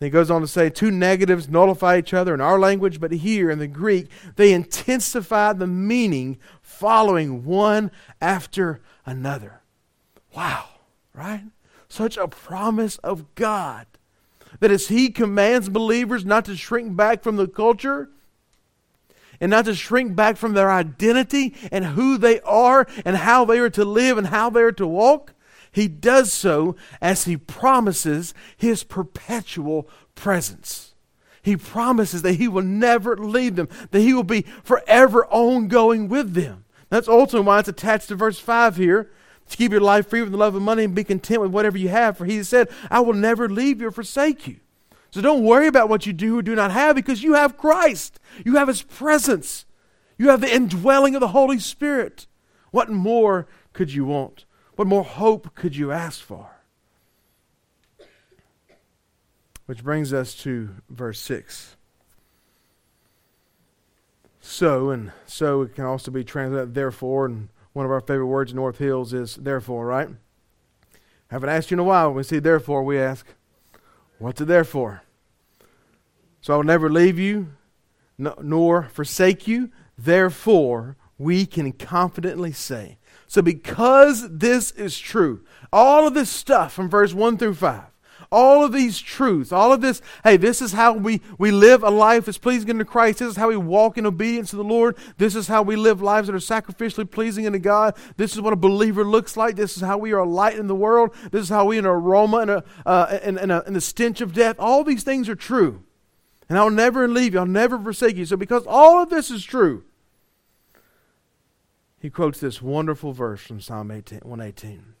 he 0.00 0.10
goes 0.10 0.30
on 0.30 0.42
to 0.42 0.46
say 0.46 0.68
two 0.68 0.90
negatives 0.90 1.48
nullify 1.48 1.96
each 1.96 2.12
other 2.12 2.34
in 2.34 2.42
our 2.42 2.58
language, 2.58 3.00
but 3.00 3.10
here 3.10 3.50
in 3.50 3.58
the 3.58 3.66
Greek, 3.66 4.08
they 4.36 4.52
intensify 4.52 5.54
the 5.54 5.66
meaning 5.66 6.38
following 6.60 7.44
one 7.44 7.90
after 8.20 8.82
another. 9.06 9.62
Wow, 10.36 10.66
right? 11.14 11.44
Such 11.88 12.18
a 12.18 12.28
promise 12.28 12.98
of 12.98 13.34
God 13.34 13.86
that 14.64 14.70
as 14.70 14.88
He 14.88 15.10
commands 15.10 15.68
believers 15.68 16.24
not 16.24 16.46
to 16.46 16.56
shrink 16.56 16.96
back 16.96 17.22
from 17.22 17.36
the 17.36 17.46
culture, 17.46 18.08
and 19.38 19.50
not 19.50 19.66
to 19.66 19.74
shrink 19.74 20.16
back 20.16 20.38
from 20.38 20.54
their 20.54 20.70
identity 20.70 21.54
and 21.70 21.84
who 21.84 22.16
they 22.16 22.40
are 22.40 22.86
and 23.04 23.14
how 23.18 23.44
they 23.44 23.58
are 23.58 23.68
to 23.68 23.84
live 23.84 24.16
and 24.16 24.28
how 24.28 24.48
they 24.48 24.62
are 24.62 24.72
to 24.72 24.86
walk. 24.86 25.34
He 25.70 25.86
does 25.86 26.32
so 26.32 26.76
as 27.02 27.26
he 27.26 27.36
promises 27.36 28.32
his 28.56 28.84
perpetual 28.84 29.86
presence. 30.14 30.94
He 31.42 31.58
promises 31.58 32.22
that 32.22 32.36
he 32.36 32.48
will 32.48 32.62
never 32.62 33.18
leave 33.18 33.56
them, 33.56 33.68
that 33.90 34.00
he 34.00 34.14
will 34.14 34.24
be 34.24 34.46
forever 34.62 35.26
ongoing 35.26 36.08
with 36.08 36.32
them. 36.32 36.64
That's 36.88 37.06
ultimately 37.08 37.46
why 37.46 37.58
it's 37.58 37.68
attached 37.68 38.08
to 38.08 38.14
verse 38.14 38.38
5 38.38 38.76
here. 38.76 39.10
To 39.50 39.56
keep 39.56 39.72
your 39.72 39.80
life 39.80 40.08
free 40.08 40.22
from 40.22 40.32
the 40.32 40.38
love 40.38 40.54
of 40.54 40.62
money 40.62 40.84
and 40.84 40.94
be 40.94 41.04
content 41.04 41.42
with 41.42 41.50
whatever 41.50 41.76
you 41.76 41.88
have. 41.88 42.16
For 42.16 42.24
he 42.24 42.42
said, 42.42 42.68
I 42.90 43.00
will 43.00 43.12
never 43.12 43.48
leave 43.48 43.80
you 43.80 43.88
or 43.88 43.90
forsake 43.90 44.46
you. 44.48 44.56
So 45.14 45.20
don't 45.20 45.44
worry 45.44 45.68
about 45.68 45.88
what 45.88 46.06
you 46.06 46.12
do 46.12 46.40
or 46.40 46.42
do 46.42 46.56
not 46.56 46.72
have 46.72 46.96
because 46.96 47.22
you 47.22 47.34
have 47.34 47.56
Christ. 47.56 48.18
You 48.44 48.56
have 48.56 48.66
His 48.66 48.82
presence. 48.82 49.64
You 50.18 50.30
have 50.30 50.40
the 50.40 50.52
indwelling 50.52 51.14
of 51.14 51.20
the 51.20 51.28
Holy 51.28 51.60
Spirit. 51.60 52.26
What 52.72 52.90
more 52.90 53.46
could 53.72 53.92
you 53.92 54.04
want? 54.04 54.44
What 54.74 54.88
more 54.88 55.04
hope 55.04 55.54
could 55.54 55.76
you 55.76 55.92
ask 55.92 56.20
for? 56.20 56.50
Which 59.66 59.84
brings 59.84 60.12
us 60.12 60.34
to 60.38 60.70
verse 60.90 61.20
6. 61.20 61.76
So, 64.40 64.90
and 64.90 65.12
so 65.26 65.62
it 65.62 65.76
can 65.76 65.84
also 65.84 66.10
be 66.10 66.24
translated 66.24 66.74
therefore, 66.74 67.26
and 67.26 67.50
one 67.74 67.84
of 67.84 67.92
our 67.92 68.00
favorite 68.00 68.26
words 68.26 68.52
in 68.52 68.56
North 68.56 68.78
Hills 68.78 69.12
is 69.12 69.34
therefore, 69.34 69.84
right? 69.84 70.08
Haven't 71.28 71.50
asked 71.50 71.70
you 71.70 71.74
in 71.74 71.80
a 71.80 71.84
while. 71.84 72.08
When 72.08 72.16
we 72.16 72.22
see 72.22 72.38
therefore, 72.38 72.82
we 72.82 72.98
ask, 72.98 73.26
what's 74.18 74.40
it 74.40 74.46
there 74.46 74.64
for? 74.64 75.02
So 76.40 76.54
I 76.54 76.56
will 76.56 76.64
never 76.64 76.88
leave 76.88 77.18
you 77.18 77.48
nor 78.16 78.84
forsake 78.84 79.48
you. 79.48 79.70
Therefore, 79.98 80.96
we 81.18 81.46
can 81.46 81.72
confidently 81.72 82.52
say. 82.52 82.98
So, 83.26 83.42
because 83.42 84.28
this 84.30 84.70
is 84.72 84.98
true, 84.98 85.44
all 85.72 86.06
of 86.06 86.14
this 86.14 86.30
stuff 86.30 86.72
from 86.72 86.88
verse 86.88 87.12
1 87.12 87.38
through 87.38 87.54
5, 87.54 87.82
all 88.34 88.64
of 88.64 88.72
these 88.72 89.00
truths, 89.00 89.52
all 89.52 89.72
of 89.72 89.80
this, 89.80 90.02
hey, 90.24 90.36
this 90.36 90.60
is 90.60 90.72
how 90.72 90.92
we, 90.92 91.20
we 91.38 91.52
live 91.52 91.84
a 91.84 91.90
life 91.90 92.24
that's 92.24 92.36
pleasing 92.36 92.78
to 92.78 92.84
Christ. 92.84 93.20
This 93.20 93.28
is 93.30 93.36
how 93.36 93.48
we 93.48 93.56
walk 93.56 93.96
in 93.96 94.04
obedience 94.04 94.50
to 94.50 94.56
the 94.56 94.64
Lord. 94.64 94.96
This 95.16 95.36
is 95.36 95.46
how 95.46 95.62
we 95.62 95.76
live 95.76 96.02
lives 96.02 96.26
that 96.26 96.34
are 96.34 96.38
sacrificially 96.38 97.08
pleasing 97.08 97.46
unto 97.46 97.60
God. 97.60 97.96
This 98.16 98.34
is 98.34 98.40
what 98.40 98.52
a 98.52 98.56
believer 98.56 99.04
looks 99.04 99.36
like. 99.36 99.54
This 99.54 99.76
is 99.76 99.82
how 99.82 99.98
we 99.98 100.12
are 100.12 100.18
a 100.18 100.28
light 100.28 100.58
in 100.58 100.66
the 100.66 100.74
world. 100.74 101.14
This 101.30 101.42
is 101.42 101.48
how 101.48 101.66
we 101.66 101.78
an 101.78 101.86
aroma 101.86 102.38
and, 102.38 102.50
a, 102.50 102.64
uh, 102.84 103.18
and, 103.22 103.38
and, 103.38 103.52
a, 103.52 103.64
and 103.64 103.76
the 103.76 103.80
stench 103.80 104.20
of 104.20 104.32
death. 104.32 104.56
All 104.58 104.82
these 104.82 105.04
things 105.04 105.28
are 105.28 105.36
true. 105.36 105.84
And 106.48 106.58
I'll 106.58 106.70
never 106.70 107.08
leave 107.08 107.34
you. 107.34 107.40
I'll 107.40 107.46
never 107.46 107.78
forsake 107.78 108.16
you. 108.16 108.26
So, 108.26 108.36
because 108.36 108.64
all 108.66 109.02
of 109.02 109.10
this 109.10 109.30
is 109.30 109.44
true, 109.44 109.84
he 111.98 112.10
quotes 112.10 112.40
this 112.40 112.60
wonderful 112.60 113.12
verse 113.12 113.40
from 113.40 113.60
Psalm 113.60 113.90
18, 113.90 114.20
118. 114.22 114.94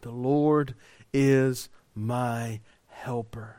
The 0.00 0.10
Lord 0.10 0.74
is 1.12 1.68
my 1.94 2.60
helper. 2.88 3.56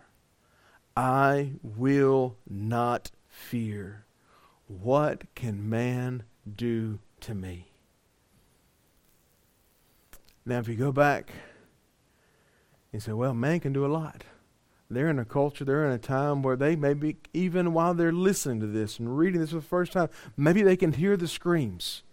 I 0.96 1.54
will 1.62 2.38
not 2.50 3.12
fear. 3.28 4.06
What 4.68 5.24
can 5.36 5.70
man 5.70 6.24
do 6.56 7.00
to 7.22 7.36
me? 7.36 7.68
Now, 10.46 10.60
if 10.60 10.68
you 10.68 10.76
go 10.76 10.92
back 10.92 11.32
and 12.94 13.02
say, 13.02 13.12
well, 13.14 13.34
man 13.34 13.60
can 13.60 13.74
do 13.74 13.86
a 13.86 13.88
lot. 13.88 14.24
They're 14.90 15.10
in 15.10 15.18
a 15.20 15.26
culture, 15.26 15.66
they're 15.66 15.86
in 15.86 15.92
a 15.92 15.98
time 15.98 16.44
where 16.44 16.56
they 16.56 16.76
maybe, 16.76 17.18
even 17.34 17.74
while 17.74 17.96
they're 17.96 18.12
listening 18.12 18.60
to 18.60 18.68
this 18.68 19.00
and 19.00 19.18
reading 19.18 19.42
this 19.42 19.50
for 19.50 19.56
the 19.56 19.62
first 19.64 19.92
time, 19.92 20.10
maybe 20.38 20.62
they 20.62 20.78
can 20.78 20.94
hear 20.94 21.18
the 21.18 21.28
screams 21.28 22.04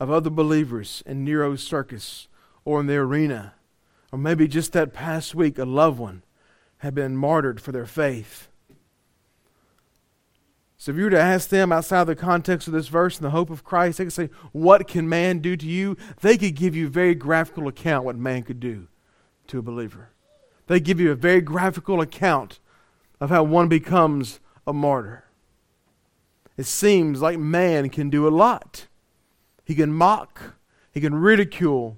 of 0.00 0.10
other 0.10 0.30
believers 0.30 1.02
in 1.06 1.24
Nero's 1.24 1.62
circus 1.62 2.26
or 2.64 2.80
in 2.80 2.88
the 2.88 2.96
arena. 2.96 3.54
Or 4.14 4.16
maybe 4.16 4.46
just 4.46 4.72
that 4.74 4.92
past 4.92 5.34
week, 5.34 5.58
a 5.58 5.64
loved 5.64 5.98
one 5.98 6.22
had 6.78 6.94
been 6.94 7.16
martyred 7.16 7.60
for 7.60 7.72
their 7.72 7.84
faith. 7.84 8.46
So 10.78 10.92
if 10.92 10.98
you 10.98 11.02
were 11.02 11.10
to 11.10 11.18
ask 11.18 11.48
them 11.48 11.72
outside 11.72 12.04
the 12.04 12.14
context 12.14 12.68
of 12.68 12.74
this 12.74 12.86
verse 12.86 13.16
and 13.16 13.26
the 13.26 13.30
hope 13.30 13.50
of 13.50 13.64
Christ, 13.64 13.98
they 13.98 14.04
could 14.04 14.12
say, 14.12 14.30
What 14.52 14.86
can 14.86 15.08
man 15.08 15.40
do 15.40 15.56
to 15.56 15.66
you? 15.66 15.96
They 16.20 16.38
could 16.38 16.54
give 16.54 16.76
you 16.76 16.86
a 16.86 16.90
very 16.90 17.16
graphical 17.16 17.66
account 17.66 18.04
what 18.04 18.14
man 18.14 18.44
could 18.44 18.60
do 18.60 18.86
to 19.48 19.58
a 19.58 19.62
believer. 19.62 20.10
They 20.68 20.78
give 20.78 21.00
you 21.00 21.10
a 21.10 21.16
very 21.16 21.40
graphical 21.40 22.00
account 22.00 22.60
of 23.18 23.30
how 23.30 23.42
one 23.42 23.66
becomes 23.66 24.38
a 24.64 24.72
martyr. 24.72 25.24
It 26.56 26.66
seems 26.66 27.20
like 27.20 27.40
man 27.40 27.88
can 27.88 28.10
do 28.10 28.28
a 28.28 28.30
lot. 28.30 28.86
He 29.64 29.74
can 29.74 29.92
mock, 29.92 30.54
he 30.92 31.00
can 31.00 31.16
ridicule, 31.16 31.96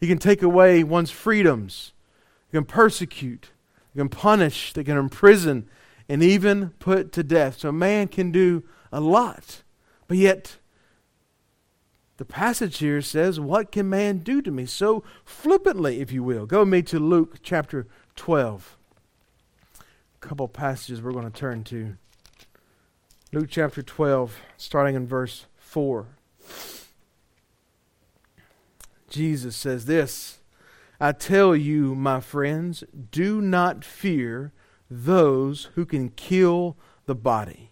he 0.00 0.06
can 0.06 0.18
take 0.18 0.42
away 0.42 0.84
one's 0.84 1.10
freedoms, 1.10 1.92
he 2.50 2.56
can 2.56 2.64
persecute, 2.64 3.50
he 3.92 3.98
can 3.98 4.08
punish, 4.08 4.72
they 4.72 4.84
can 4.84 4.96
imprison, 4.96 5.68
and 6.08 6.22
even 6.22 6.70
put 6.78 7.12
to 7.12 7.22
death. 7.22 7.58
So 7.58 7.72
man 7.72 8.08
can 8.08 8.30
do 8.30 8.62
a 8.92 9.00
lot. 9.00 9.62
But 10.06 10.16
yet, 10.16 10.56
the 12.16 12.24
passage 12.24 12.78
here 12.78 13.00
says, 13.00 13.38
What 13.38 13.70
can 13.70 13.88
man 13.88 14.18
do 14.18 14.42
to 14.42 14.50
me? 14.50 14.66
So 14.66 15.04
flippantly, 15.24 16.00
if 16.00 16.10
you 16.12 16.22
will. 16.22 16.46
Go 16.46 16.60
with 16.60 16.68
me 16.68 16.82
to 16.82 16.98
Luke 16.98 17.38
chapter 17.42 17.86
12. 18.16 18.76
A 19.80 20.26
couple 20.26 20.48
passages 20.48 21.00
we're 21.00 21.12
going 21.12 21.30
to 21.30 21.38
turn 21.38 21.62
to. 21.64 21.96
Luke 23.32 23.48
chapter 23.50 23.82
12, 23.82 24.36
starting 24.56 24.94
in 24.94 25.06
verse 25.06 25.46
4. 25.58 26.06
Jesus 29.08 29.56
says 29.56 29.86
this 29.86 30.40
I 31.00 31.12
tell 31.12 31.54
you, 31.54 31.94
my 31.94 32.20
friends, 32.20 32.84
do 33.10 33.40
not 33.40 33.84
fear 33.84 34.52
those 34.90 35.68
who 35.74 35.84
can 35.86 36.08
kill 36.10 36.76
the 37.06 37.14
body, 37.14 37.70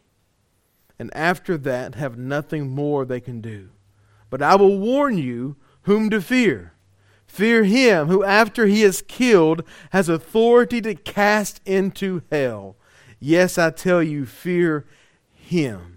and 0.98 1.14
after 1.14 1.56
that 1.58 1.94
have 1.94 2.16
nothing 2.16 2.70
more 2.70 3.04
they 3.04 3.20
can 3.20 3.40
do. 3.40 3.70
But 4.30 4.42
I 4.42 4.56
will 4.56 4.78
warn 4.78 5.18
you 5.18 5.56
whom 5.82 6.10
to 6.10 6.20
fear. 6.20 6.72
Fear 7.26 7.64
him 7.64 8.08
who, 8.08 8.22
after 8.24 8.66
he 8.66 8.82
is 8.82 9.02
killed, 9.02 9.62
has 9.90 10.08
authority 10.08 10.80
to 10.82 10.94
cast 10.94 11.60
into 11.64 12.22
hell. 12.30 12.76
Yes, 13.18 13.58
I 13.58 13.70
tell 13.70 14.02
you, 14.02 14.26
fear 14.26 14.86
him. 15.32 15.95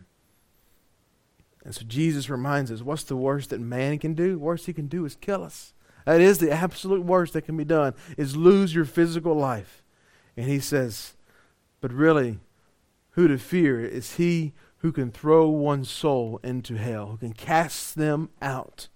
And 1.69 1.75
so 1.75 1.83
Jesus 1.85 2.31
reminds 2.31 2.71
us 2.71 2.81
what's 2.81 3.03
the 3.03 3.15
worst 3.15 3.51
that 3.51 3.61
man 3.61 3.99
can 3.99 4.15
do? 4.15 4.39
Worst 4.39 4.65
he 4.65 4.73
can 4.73 4.87
do 4.87 5.05
is 5.05 5.15
kill 5.15 5.43
us. 5.43 5.75
That 6.03 6.19
is 6.19 6.39
the 6.39 6.49
absolute 6.49 7.03
worst 7.03 7.33
that 7.33 7.43
can 7.43 7.55
be 7.57 7.63
done, 7.63 7.93
is 8.17 8.35
lose 8.35 8.73
your 8.73 8.85
physical 8.85 9.35
life. 9.35 9.83
And 10.35 10.47
he 10.47 10.59
says, 10.59 11.13
but 11.79 11.93
really, 11.93 12.39
who 13.11 13.27
to 13.27 13.37
fear 13.37 13.85
is 13.85 14.15
he 14.15 14.53
who 14.77 14.91
can 14.91 15.11
throw 15.11 15.47
one's 15.47 15.91
soul 15.91 16.39
into 16.43 16.75
hell, 16.75 17.09
who 17.09 17.17
can 17.17 17.33
cast 17.33 17.95
them 17.95 18.29
out. 18.41 18.87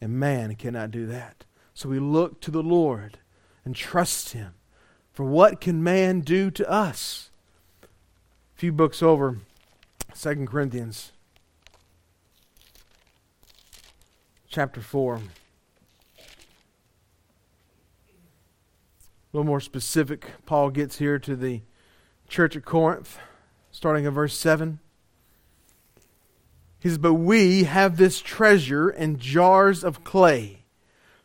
And 0.00 0.12
man 0.12 0.54
cannot 0.54 0.92
do 0.92 1.04
that. 1.06 1.44
So 1.74 1.88
we 1.88 1.98
look 1.98 2.40
to 2.42 2.52
the 2.52 2.62
Lord 2.62 3.18
and 3.64 3.74
trust 3.74 4.34
him. 4.34 4.54
For 5.12 5.24
what 5.24 5.60
can 5.60 5.82
man 5.82 6.20
do 6.20 6.48
to 6.52 6.70
us? 6.70 7.30
A 7.82 7.88
few 8.60 8.70
books 8.70 9.02
over, 9.02 9.38
Second 10.14 10.46
Corinthians 10.46 11.10
chapter 14.52 14.82
4. 14.82 15.14
A 15.14 15.20
little 19.32 19.46
more 19.46 19.62
specific, 19.62 20.26
Paul 20.44 20.68
gets 20.68 20.98
here 20.98 21.18
to 21.20 21.34
the 21.34 21.62
church 22.28 22.54
at 22.54 22.66
Corinth, 22.66 23.18
starting 23.70 24.04
in 24.04 24.12
verse 24.12 24.36
7. 24.36 24.78
He 26.80 26.90
says, 26.90 26.98
But 26.98 27.14
we 27.14 27.64
have 27.64 27.96
this 27.96 28.20
treasure 28.20 28.90
in 28.90 29.18
jars 29.18 29.82
of 29.82 30.04
clay 30.04 30.64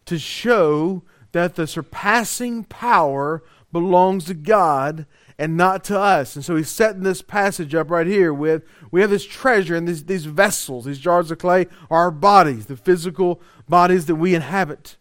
to 0.06 0.18
show 0.18 1.04
that 1.34 1.56
the 1.56 1.68
surpassing 1.68 2.63
power 2.63 3.44
belongs 3.74 4.24
to 4.26 4.36
God 4.36 5.06
and 5.39 5.56
not 5.56 5.84
to 5.86 6.00
us. 6.00 6.36
And 6.36 6.43
so 6.43 6.56
he's 6.56 6.69
setting 6.69 7.04
this 7.04 7.21
passage 7.21 7.76
up 7.76 7.89
right 7.89 8.08
here 8.08 8.34
with 8.34 8.63
we 8.91 9.02
have 9.02 9.10
this 9.10 9.26
treasure 9.26 9.76
in 9.76 9.86
these, 9.86 10.06
these 10.06 10.26
vessels, 10.26 10.86
these 10.86 11.00
jars 11.00 11.32
of 11.32 11.38
clay, 11.38 11.67
are 11.89 12.04
our 12.04 12.12
bodies, 12.12 12.65
the 12.65 12.78
physical 12.78 13.41
bodies 13.69 14.06
that 14.08 14.15
we 14.15 14.36
inhabit. 14.36 14.97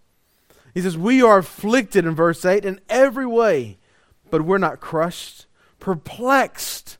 He 0.75 0.83
says, 0.83 0.99
We 0.99 1.22
are 1.22 1.38
afflicted 1.38 2.05
in 2.05 2.14
verse 2.14 2.44
8 2.44 2.64
in 2.64 2.81
every 2.88 3.27
way, 3.27 3.79
but 4.31 4.42
we're 4.42 4.59
not 4.59 4.81
crushed, 4.81 5.46
perplexed, 5.81 6.99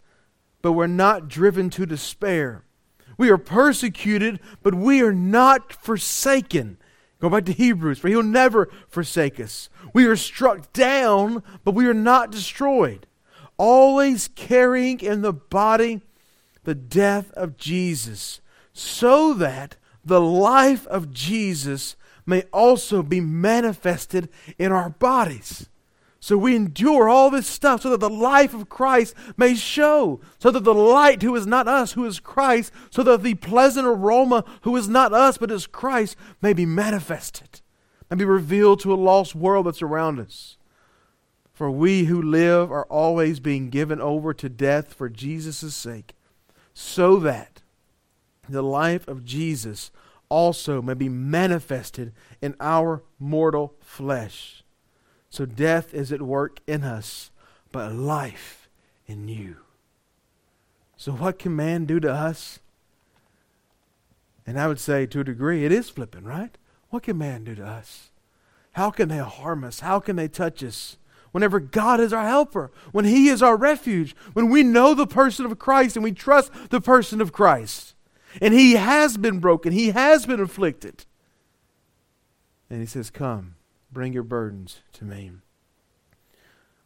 but 0.63 0.73
we're 0.73 0.87
not 0.87 1.29
driven 1.29 1.69
to 1.71 1.85
despair 1.87 2.65
we 3.17 3.31
are 3.31 3.39
persecuted, 3.39 4.41
but 4.63 4.75
we 4.75 5.03
are 5.03 5.13
not 5.13 5.73
forsaken. 5.73 6.79
Go 7.19 7.31
back 7.31 7.47
to 7.47 7.53
Hebrews, 7.53 7.99
for 7.99 8.09
he'll 8.09 8.23
never 8.23 8.69
forsake 8.89 9.41
us. 9.41 9.71
We 9.95 10.05
are 10.07 10.17
struck 10.17 10.73
down, 10.73 11.43
but 11.65 11.75
we 11.75 11.87
are 11.87 11.95
not 11.95 12.31
destroyed. 12.31 13.07
Always 13.59 14.29
carrying 14.29 15.01
in 15.01 15.23
the 15.23 15.33
body 15.33 16.03
the 16.65 16.75
death 16.75 17.31
of 17.33 17.57
Jesus, 17.57 18.41
so 18.73 19.33
that 19.35 19.77
the 20.05 20.21
life 20.21 20.87
of 20.89 21.13
Jesus 21.13 21.97
may 22.27 22.43
also 22.53 23.03
be 23.03 23.21
manifested 23.21 24.29
in 24.59 24.73
our 24.73 24.91
bodies. 24.91 25.69
So 26.19 26.37
we 26.37 26.57
endure 26.57 27.09
all 27.09 27.31
this 27.31 27.47
stuff 27.47 27.83
so 27.83 27.91
that 27.91 28.01
the 28.01 28.11
life 28.11 28.53
of 28.53 28.69
Christ 28.69 29.15
may 29.37 29.55
show, 29.55 30.21
so 30.41 30.51
that 30.51 30.65
the 30.65 30.75
light 30.75 31.23
who 31.23 31.37
is 31.37 31.47
not 31.47 31.69
us, 31.69 31.93
who 31.93 32.05
is 32.05 32.19
Christ, 32.19 32.73
so 32.91 33.05
that 33.05 33.23
the 33.23 33.35
pleasant 33.35 33.87
aroma 33.87 34.45
who 34.63 34.75
is 34.75 34.89
not 34.89 35.13
us 35.13 35.39
but 35.39 35.53
is 35.53 35.69
Christ 35.69 36.17
may 36.43 36.53
be 36.53 36.67
manifested 36.67 37.61
and 38.11 38.19
be 38.19 38.25
revealed 38.25 38.81
to 38.81 38.93
a 38.93 38.97
lost 38.97 39.37
world 39.37 39.67
that's 39.67 39.83
around 39.83 40.19
us. 40.19 40.56
For 41.57 41.71
we 41.71 42.05
who 42.05 42.21
live 42.21 42.71
are 42.71 42.85
always 42.85 43.41
being 43.41 43.71
given 43.71 43.99
over 43.99 44.35
to 44.35 44.49
death 44.51 44.93
for 44.93 45.09
Jesus' 45.09 45.75
sake, 45.75 46.15
so 46.75 47.17
that 47.21 47.63
the 48.47 48.61
life 48.61 49.09
of 49.09 49.25
Jesus 49.25 49.91
also 50.29 50.83
may 50.83 50.93
be 50.93 51.09
manifested 51.09 52.13
in 52.43 52.57
our 52.61 53.03
mortal 53.19 53.73
flesh. 53.81 54.65
So 55.31 55.47
death 55.47 55.95
is 55.95 56.13
at 56.13 56.21
work 56.21 56.61
in 56.67 56.85
us, 56.85 57.31
but 57.73 57.95
life 57.95 58.69
in 59.07 59.27
you. 59.27 59.57
So, 60.99 61.13
what 61.13 61.39
can 61.39 61.57
man 61.57 61.87
do 61.87 61.99
to 62.01 62.13
us? 62.13 62.59
And 64.47 64.61
I 64.61 64.69
would 64.69 64.79
say, 64.79 65.07
to 65.07 65.21
a 65.21 65.25
degree, 65.25 65.65
it 65.65 65.73
is 65.73 65.89
flipping, 65.89 66.25
right? 66.25 66.59
What 66.91 67.05
can 67.05 67.17
man 67.17 67.45
do 67.45 67.55
to 67.55 67.67
us? 67.67 68.11
How 68.73 68.91
can 68.91 69.09
they 69.09 69.17
harm 69.17 69.65
us? 69.65 69.81
How 69.81 70.01
can 70.01 70.17
they 70.17 70.29
touch 70.29 70.63
us? 70.63 70.99
Whenever 71.37 71.61
God 71.61 72.01
is 72.01 72.15
our 72.15 72.27
helper, 72.27 72.71
when 72.93 73.05
He 73.05 73.29
is 73.29 73.43
our 73.43 73.59
refuge, 73.59 74.17
when 74.33 74.49
we 74.49 74.63
know 74.63 74.95
the 74.95 75.07
person 75.07 75.45
of 75.45 75.59
Christ 75.59 75.95
and 75.95 76.03
we 76.03 76.13
trust 76.13 76.51
the 76.71 76.81
person 76.81 77.21
of 77.21 77.31
Christ, 77.31 77.95
and 78.41 78.55
He 78.55 78.73
has 78.77 79.19
been 79.19 79.39
broken, 79.39 79.71
He 79.71 79.91
has 79.91 80.25
been 80.25 80.41
afflicted. 80.41 81.05
And 82.71 82.81
He 82.81 82.87
says, 82.87 83.11
Come, 83.11 83.57
Bring 83.93 84.15
your 84.15 84.23
burdens 84.23 84.81
to 84.95 85.05
me. 85.05 85.33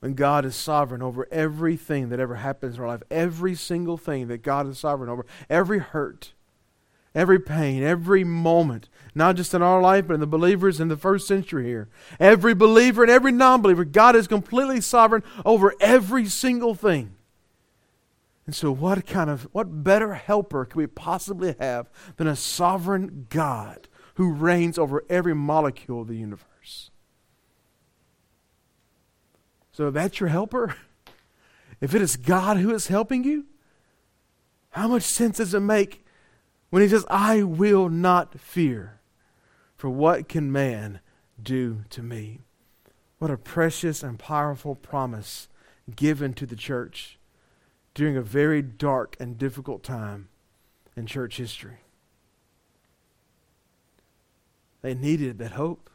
When 0.01 0.15
God 0.15 0.45
is 0.45 0.57
sovereign 0.57 1.01
over 1.01 1.29
everything 1.31 2.09
that 2.09 2.19
ever 2.19 2.35
happens 2.35 2.75
in 2.75 2.81
our 2.81 2.89
life, 2.89 3.05
every 3.09 3.55
single 3.55 3.99
thing 3.99 4.27
that 4.27 4.43
God 4.43 4.67
is 4.67 4.81
sovereign 4.81 5.11
over, 5.11 5.25
every 5.49 5.79
hurt, 5.79 6.33
every 7.15 7.39
pain, 7.39 7.85
every 7.85 8.25
moment, 8.25 8.89
not 9.15 9.37
just 9.37 9.55
in 9.55 9.63
our 9.63 9.81
life, 9.81 10.07
but 10.07 10.15
in 10.15 10.21
the 10.21 10.27
believers 10.27 10.81
in 10.81 10.89
the 10.89 10.97
first 10.97 11.27
century 11.27 11.67
here. 11.67 11.89
Every 12.19 12.55
believer 12.55 13.03
and 13.03 13.11
every 13.11 13.33
non 13.33 13.63
believer, 13.63 13.85
God 13.85 14.17
is 14.17 14.27
completely 14.27 14.81
sovereign 14.81 15.23
over 15.45 15.75
every 15.81 16.27
single 16.27 16.75
thing. 16.75 17.17
And 18.47 18.55
so, 18.55 18.73
what 18.73 19.07
kind 19.07 19.31
of, 19.31 19.49
what 19.53 19.85
better 19.85 20.15
helper 20.15 20.65
could 20.65 20.77
we 20.77 20.87
possibly 20.87 21.55
have 21.61 21.89
than 22.17 22.27
a 22.27 22.37
sovereign 22.37 23.27
God 23.31 23.89
who 24.15 24.33
reigns 24.33 24.79
over 24.79 25.05
every 25.09 25.35
molecule 25.35 26.03
of 26.03 26.09
the 26.09 26.17
universe? 26.17 26.91
So 29.73 29.89
if 29.89 29.95
that's 29.95 30.21
your 30.21 30.29
helper? 30.29 30.77
if 31.81 31.95
it 31.95 32.03
is 32.03 32.17
God 32.17 32.59
who 32.59 32.75
is 32.75 32.89
helping 32.89 33.25
you, 33.25 33.47
how 34.71 34.89
much 34.89 35.05
sense 35.05 35.39
does 35.39 35.55
it 35.55 35.61
make 35.61 36.05
when 36.69 36.83
he 36.83 36.89
says, 36.89 37.07
I 37.09 37.43
will 37.43 37.89
not 37.89 38.39
fear? 38.39 39.00
For 39.81 39.89
what 39.89 40.29
can 40.29 40.53
man 40.53 41.01
do 41.43 41.85
to 41.89 42.03
me? 42.03 42.41
What 43.17 43.31
a 43.31 43.39
precious 43.39 44.03
and 44.03 44.19
powerful 44.19 44.75
promise 44.75 45.49
given 45.97 46.35
to 46.35 46.45
the 46.45 46.55
church 46.55 47.19
during 47.95 48.15
a 48.15 48.21
very 48.21 48.61
dark 48.61 49.17
and 49.19 49.39
difficult 49.39 49.83
time 49.83 50.29
in 50.99 51.07
church 51.07 51.39
history. 51.39 51.79
They 54.83 54.93
needed 54.93 55.39
that 55.39 55.53
hope. 55.53 55.89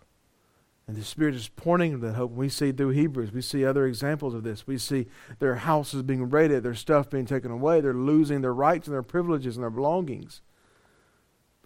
And 0.88 0.98
the 0.98 1.04
Spirit 1.04 1.36
is 1.36 1.50
pointing 1.50 1.92
to 1.92 1.98
that 2.08 2.16
hope. 2.16 2.32
We 2.32 2.50
see 2.50 2.72
through 2.72 2.90
Hebrews, 2.90 3.34
we 3.34 3.42
see 3.42 3.64
other 3.64 3.86
examples 3.86 4.34
of 4.34 4.42
this. 4.42 4.66
We 4.66 4.80
see 4.80 5.06
their 5.38 5.58
houses 5.58 6.02
being 6.02 6.28
raided, 6.32 6.64
their 6.64 6.74
stuff 6.74 7.12
being 7.12 7.28
taken 7.28 7.52
away, 7.52 7.82
they're 7.82 7.94
losing 7.94 8.42
their 8.42 8.52
rights 8.52 8.88
and 8.88 8.96
their 8.96 9.04
privileges 9.04 9.58
and 9.58 9.64
their 9.64 9.70
belongings. 9.70 10.42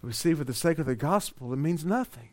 But 0.00 0.08
we 0.08 0.12
see 0.12 0.34
for 0.34 0.44
the 0.44 0.54
sake 0.54 0.78
of 0.78 0.86
the 0.86 0.96
gospel, 0.96 1.52
it 1.52 1.56
means 1.56 1.84
nothing. 1.84 2.30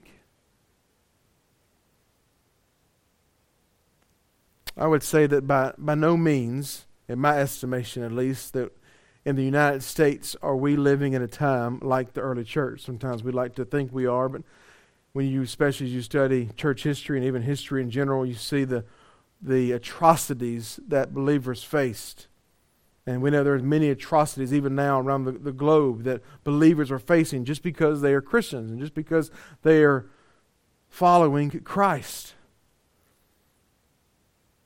I 4.78 4.88
would 4.88 5.04
say 5.04 5.26
that 5.28 5.48
by, 5.48 5.74
by 5.78 5.96
no 5.96 6.16
means, 6.16 6.86
in 7.08 7.20
my 7.20 7.40
estimation 7.40 8.04
at 8.04 8.12
least, 8.12 8.54
that 8.54 8.72
in 9.26 9.36
the 9.36 9.44
United 9.44 9.84
States 9.84 10.36
are 10.42 10.56
we 10.56 10.76
living 10.78 11.14
in 11.14 11.22
a 11.22 11.28
time 11.28 11.80
like 11.82 12.14
the 12.14 12.22
early 12.22 12.44
church. 12.44 12.82
Sometimes 12.82 13.24
we 13.24 13.32
like 13.32 13.56
to 13.56 13.66
think 13.66 13.92
we 13.92 14.06
are, 14.06 14.30
but 14.30 14.44
when 15.14 15.28
you, 15.28 15.42
especially 15.42 15.88
as 15.88 15.94
you 15.94 16.02
study 16.02 16.50
church 16.56 16.84
history 16.84 17.18
and 17.18 17.26
even 17.26 17.42
history 17.42 17.82
in 17.82 17.90
general, 17.90 18.26
you 18.26 18.36
see 18.36 18.64
the, 18.64 18.86
the 19.42 19.72
atrocities 19.72 20.80
that 20.88 21.14
believers 21.14 21.64
faced. 21.64 22.28
And 23.08 23.22
we 23.22 23.30
know 23.30 23.42
there's 23.42 23.64
many 23.64 23.90
atrocities 23.90 24.54
even 24.54 24.76
now 24.76 25.00
around 25.00 25.24
the, 25.24 25.32
the 25.32 25.54
globe 25.54 26.04
that 26.04 26.22
believers 26.44 26.92
are 26.92 27.00
facing 27.00 27.46
just 27.46 27.64
because 27.64 28.02
they 28.02 28.14
are 28.14 28.22
Christians 28.22 28.70
and 28.70 28.82
just 28.82 28.94
because 28.94 29.32
they 29.64 29.82
are 29.86 30.08
following 30.90 31.50
Christ. 31.62 32.34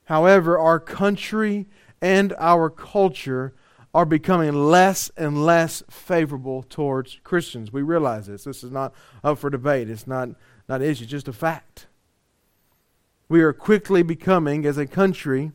However, 0.06 0.58
our 0.58 0.80
country 0.80 1.68
and 2.00 2.34
our 2.36 2.68
culture 2.68 3.54
are 3.94 4.04
becoming 4.04 4.54
less 4.54 5.10
and 5.16 5.46
less 5.46 5.84
favorable 5.88 6.64
towards 6.64 7.20
Christians. 7.22 7.72
We 7.72 7.82
realize 7.82 8.26
this. 8.26 8.42
This 8.42 8.64
is 8.64 8.72
not 8.72 8.92
up 9.22 9.38
for 9.38 9.50
debate. 9.50 9.88
It's 9.88 10.08
not, 10.08 10.30
not 10.68 10.80
an 10.80 10.88
issue, 10.88 11.04
it's 11.04 11.10
just 11.12 11.28
a 11.28 11.32
fact. 11.32 11.86
We 13.28 13.40
are 13.42 13.52
quickly 13.52 14.02
becoming, 14.02 14.66
as 14.66 14.78
a 14.78 14.86
country, 14.86 15.52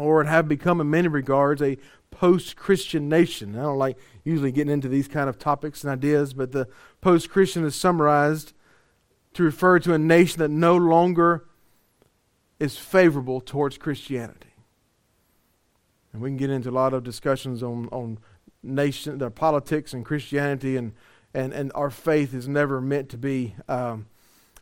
or 0.00 0.24
have 0.24 0.48
become 0.48 0.80
in 0.80 0.90
many 0.90 1.08
regards, 1.08 1.62
a 1.62 1.76
post 2.10 2.56
Christian 2.56 3.08
nation. 3.08 3.56
I 3.56 3.62
don't 3.62 3.78
like 3.78 3.98
usually 4.24 4.52
getting 4.52 4.72
into 4.72 4.88
these 4.88 5.08
kind 5.08 5.28
of 5.28 5.38
topics 5.38 5.84
and 5.84 5.92
ideas, 5.92 6.34
but 6.34 6.52
the 6.52 6.68
post 7.00 7.30
Christian 7.30 7.64
is 7.64 7.74
summarized 7.74 8.52
to 9.34 9.42
refer 9.42 9.78
to 9.78 9.94
a 9.94 9.98
nation 9.98 10.40
that 10.40 10.50
no 10.50 10.76
longer 10.76 11.46
is 12.58 12.76
favorable 12.76 13.40
towards 13.40 13.78
Christianity. 13.78 14.54
And 16.12 16.20
we 16.20 16.30
can 16.30 16.36
get 16.36 16.50
into 16.50 16.70
a 16.70 16.72
lot 16.72 16.92
of 16.92 17.04
discussions 17.04 17.62
on, 17.62 17.88
on 17.92 18.18
nation, 18.62 19.18
the 19.18 19.30
politics 19.30 19.94
and 19.94 20.04
Christianity, 20.04 20.76
and, 20.76 20.92
and, 21.32 21.52
and 21.52 21.70
our 21.74 21.90
faith 21.90 22.34
is 22.34 22.48
never 22.48 22.80
meant 22.80 23.08
to 23.10 23.18
be 23.18 23.54
um, 23.68 24.06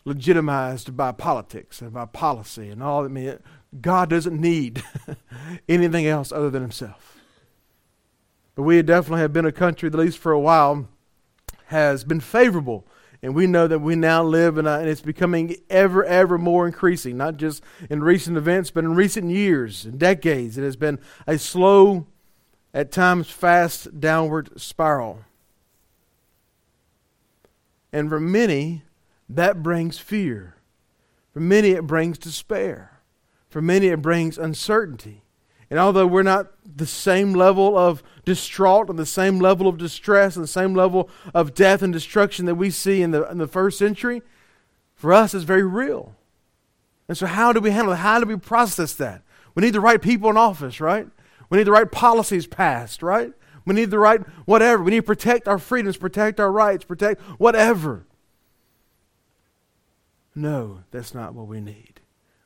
legitimized 0.05 0.97
by 0.97 1.13
politics 1.13 1.81
and 1.81 1.93
by 1.93 2.05
policy 2.05 2.69
and 2.69 2.83
all. 2.83 3.05
I 3.05 3.09
mean, 3.09 3.39
God 3.81 4.11
doesn't 4.11 4.41
need 4.41 4.83
anything 5.69 6.07
else 6.07 6.33
other 6.33 6.51
than 6.51 6.63
Himself. 6.63 7.17
But 8.55 8.63
we 8.63 8.81
definitely 8.83 9.21
have 9.21 9.33
been 9.33 9.45
a 9.47 9.53
country, 9.53 9.89
at 9.89 9.95
least 9.95 10.19
for 10.19 10.33
a 10.33 10.41
while, 10.41 10.89
has 11.67 12.05
been 12.05 12.21
favorable 12.21 12.87
and 13.23 13.35
we 13.35 13.47
know 13.47 13.67
that 13.67 13.81
we 13.81 13.97
now 13.97 14.23
live 14.23 14.59
in 14.59 14.67
a, 14.67 14.79
and 14.79 14.89
it's 14.89 15.01
becoming 15.01 15.57
ever, 15.69 16.05
ever 16.05 16.39
more 16.39 16.67
increasing, 16.67 17.17
not 17.17 17.37
just 17.37 17.63
in 17.91 18.03
recent 18.03 18.37
events, 18.37 18.71
but 18.71 18.85
in 18.85 18.95
recent 18.95 19.31
years 19.31 19.85
and 19.85 19.99
decades. 19.99 20.57
It 20.57 20.63
has 20.63 20.77
been 20.77 21.01
a 21.27 21.39
slow, 21.39 22.07
at 22.73 22.93
times 22.93 23.29
fast 23.29 23.99
downward 23.99 24.61
spiral. 24.61 25.25
And 27.93 28.09
for 28.09 28.21
many, 28.21 28.83
that 29.29 29.63
brings 29.63 29.99
fear. 29.99 30.55
For 31.33 31.41
many, 31.41 31.71
it 31.71 31.87
brings 31.87 32.19
despair. 32.19 32.98
For 33.49 33.63
many, 33.63 33.89
it 33.89 34.03
brings 34.03 34.39
uncertainty. 34.39 35.23
And 35.71 35.79
although 35.79 36.07
we're 36.07 36.23
not 36.23 36.53
the 36.65 36.87
same 36.87 37.35
level 37.35 37.77
of 37.77 38.03
distraught 38.25 38.89
and 38.89 38.99
the 38.99 39.07
same 39.07 39.39
level 39.39 39.69
of 39.69 39.77
distress 39.77 40.37
and 40.37 40.43
the 40.43 40.49
same 40.49 40.75
level 40.75 41.11
of 41.35 41.55
death 41.55 41.83
and 41.83 41.93
destruction 41.93 42.47
that 42.47 42.55
we 42.55 42.71
see 42.71 43.03
in 43.03 43.11
the, 43.11 43.29
in 43.31 43.39
the 43.39 43.47
first 43.47 43.79
century, 43.79 44.23
for 44.95 45.13
us 45.13 45.35
it's 45.35 45.45
very 45.45 45.65
real. 45.65 46.15
And 47.07 47.17
so, 47.17 47.27
how 47.27 47.53
do 47.53 47.61
we 47.61 47.71
handle 47.71 47.95
it? 47.95 47.97
How 47.97 48.21
do 48.21 48.27
we 48.27 48.37
process 48.37 48.95
that? 48.95 49.23
We 49.55 49.63
need 49.63 49.73
the 49.73 49.81
right 49.81 50.01
people 50.01 50.31
in 50.31 50.37
office, 50.37 50.81
right? 50.81 51.09
We 51.51 51.59
need 51.59 51.67
the 51.67 51.73
right 51.73 51.91
policies 51.91 52.47
passed, 52.47 53.03
right? 53.03 53.33
We 53.65 53.75
need 53.75 53.91
the 53.91 53.99
right 53.99 54.21
whatever. 54.47 54.83
We 54.83 54.91
need 54.91 54.99
to 54.99 55.03
protect 55.03 55.49
our 55.49 55.59
freedoms, 55.59 55.97
protect 55.97 56.39
our 56.41 56.53
rights, 56.53 56.85
protect 56.85 57.21
whatever. 57.39 58.07
No, 60.35 60.81
that's 60.91 61.15
not 61.15 61.35
what 61.35 61.47
we 61.47 61.61
need. 61.61 61.98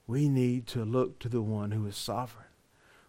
We 0.07 0.29
need 0.29 0.67
to 0.69 0.85
look 0.85 1.19
to 1.21 1.29
the 1.29 1.43
one 1.43 1.71
who 1.71 1.87
is 1.87 1.97
sovereign 1.97 2.47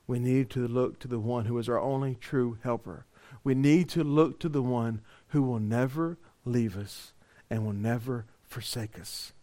we 0.05 0.19
need 0.19 0.49
to 0.51 0.67
look 0.67 0.99
to 0.99 1.07
the 1.07 1.19
one 1.19 1.45
who 1.45 1.57
is 1.57 1.69
our 1.69 1.79
only 1.79 2.15
true 2.15 2.57
helper. 2.61 3.05
We 3.43 3.55
need 3.55 3.89
to 3.89 4.03
look 4.03 4.39
to 4.41 4.49
the 4.49 4.61
one 4.61 5.01
who 5.29 5.41
will 5.41 5.59
never 5.59 6.17
leave 6.45 6.77
us 6.77 7.13
and 7.49 7.65
will 7.65 7.73
never 7.73 8.25
forsake 8.43 8.99
us. 8.99 9.33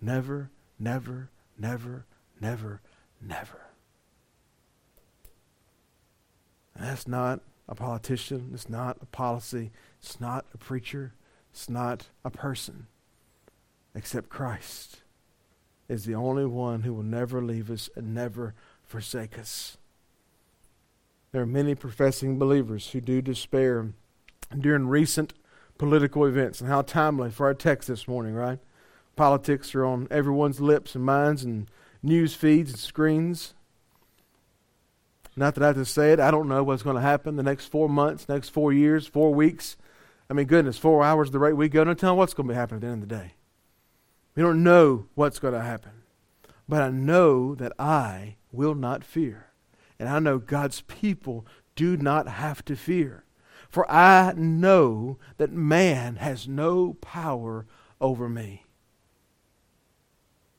Never, 0.00 0.50
never, 0.78 1.30
never, 1.58 2.06
never, 2.40 2.80
never. 3.20 3.62
And 6.74 6.86
that's 6.86 7.08
not 7.08 7.40
a 7.68 7.74
politician. 7.74 8.50
It's 8.54 8.68
not 8.68 8.98
a 9.02 9.06
policy. 9.06 9.72
It's 10.00 10.20
not 10.20 10.46
a 10.54 10.58
preacher. 10.58 11.14
It's 11.50 11.68
not 11.68 12.08
a 12.24 12.30
person. 12.30 12.86
Except 13.94 14.28
Christ 14.28 15.00
is 15.88 16.04
the 16.04 16.14
only 16.14 16.46
one 16.46 16.82
who 16.82 16.92
will 16.92 17.02
never 17.02 17.42
leave 17.42 17.70
us 17.70 17.88
and 17.94 18.14
never 18.14 18.54
forsake 18.84 19.38
us. 19.38 19.76
There 21.32 21.42
are 21.42 21.46
many 21.46 21.74
professing 21.74 22.38
believers 22.38 22.90
who 22.90 23.00
do 23.00 23.20
despair 23.20 23.92
during 24.58 24.88
recent 24.88 25.34
political 25.78 26.24
events. 26.24 26.60
And 26.60 26.70
how 26.70 26.82
timely 26.82 27.30
for 27.30 27.46
our 27.46 27.54
text 27.54 27.88
this 27.88 28.08
morning, 28.08 28.34
right? 28.34 28.58
Politics 29.16 29.74
are 29.74 29.84
on 29.84 30.08
everyone's 30.10 30.60
lips 30.60 30.94
and 30.94 31.04
minds 31.04 31.44
and 31.44 31.68
news 32.02 32.34
feeds 32.34 32.70
and 32.70 32.78
screens. 32.78 33.54
Not 35.36 35.54
that 35.54 35.62
I 35.62 35.66
have 35.68 35.76
to 35.76 35.84
say 35.84 36.12
it, 36.12 36.20
I 36.20 36.30
don't 36.30 36.48
know 36.48 36.62
what's 36.62 36.82
going 36.82 36.96
to 36.96 37.02
happen 37.02 37.36
the 37.36 37.42
next 37.42 37.66
four 37.66 37.88
months, 37.88 38.28
next 38.28 38.48
four 38.50 38.72
years, 38.72 39.06
four 39.06 39.34
weeks. 39.34 39.76
I 40.30 40.34
mean, 40.34 40.46
goodness, 40.46 40.78
four 40.78 41.04
hours 41.04 41.30
the 41.30 41.38
rate 41.38 41.52
we 41.52 41.68
go, 41.68 41.84
don't 41.84 41.98
tell 41.98 42.16
what's 42.16 42.32
going 42.32 42.48
to 42.48 42.54
be 42.54 42.58
happening 42.58 42.78
at 42.78 42.80
the 42.82 42.92
end 42.92 43.02
of 43.02 43.08
the 43.08 43.14
day. 43.14 43.34
We 44.36 44.42
don't 44.42 44.62
know 44.62 45.06
what's 45.14 45.38
going 45.38 45.54
to 45.54 45.62
happen. 45.62 46.02
But 46.68 46.82
I 46.82 46.90
know 46.90 47.54
that 47.54 47.72
I 47.78 48.36
will 48.52 48.74
not 48.74 49.02
fear. 49.02 49.46
And 49.98 50.08
I 50.08 50.18
know 50.18 50.38
God's 50.38 50.82
people 50.82 51.46
do 51.74 51.96
not 51.96 52.28
have 52.28 52.64
to 52.66 52.76
fear. 52.76 53.24
For 53.70 53.90
I 53.90 54.32
know 54.36 55.18
that 55.38 55.52
man 55.52 56.16
has 56.16 56.46
no 56.46 56.94
power 56.94 57.66
over 58.00 58.28
me. 58.28 58.64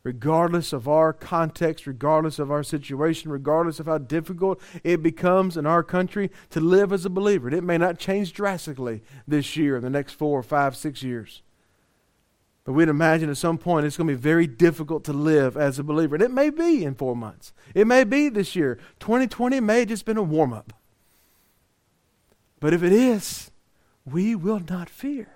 Regardless 0.04 0.72
of 0.72 0.88
our 0.88 1.12
context, 1.12 1.86
regardless 1.86 2.40
of 2.40 2.50
our 2.50 2.64
situation, 2.64 3.30
regardless 3.30 3.80
of 3.80 3.88
how 3.88 3.98
difficult 3.98 4.62
it 4.84 5.04
becomes 5.04 5.58
in 5.58 5.66
our 5.66 5.84
country 5.84 6.32
to 6.50 6.62
live 6.62 6.94
as 6.94 7.06
a 7.06 7.10
believer, 7.10 7.50
it 7.50 7.64
may 7.64 7.78
not 7.78 8.00
change 8.00 8.32
drastically 8.34 9.04
this 9.28 9.58
year, 9.58 9.82
the 9.82 9.90
next 9.90 10.14
four, 10.14 10.42
five, 10.42 10.78
six 10.78 11.04
years. 11.04 11.42
But 12.68 12.74
we'd 12.74 12.90
imagine 12.90 13.30
at 13.30 13.38
some 13.38 13.58
point 13.58 13.86
it's 13.86 13.96
going 13.96 14.10
to 14.10 14.14
be 14.14 14.20
very 14.20 14.46
difficult 14.46 15.06
to 15.06 15.14
live 15.14 15.56
as 15.56 15.80
a 15.80 15.86
believer. 15.86 16.16
And 16.16 16.22
it 16.22 16.32
may 16.32 16.50
be 16.50 16.84
in 16.84 16.96
four 16.96 17.16
months. 17.16 17.54
It 17.74 17.88
may 17.88 18.04
be 18.04 18.28
this 18.28 18.58
year. 18.58 18.78
2020 19.00 19.62
may 19.62 19.80
have 19.80 19.88
just 19.88 20.04
been 20.04 20.18
a 20.18 20.22
warm 20.22 20.52
up. 20.52 20.74
But 22.60 22.74
if 22.74 22.84
it 22.84 22.92
is, 22.92 23.52
we 24.06 24.36
will 24.36 24.62
not 24.70 24.90
fear. 24.90 25.30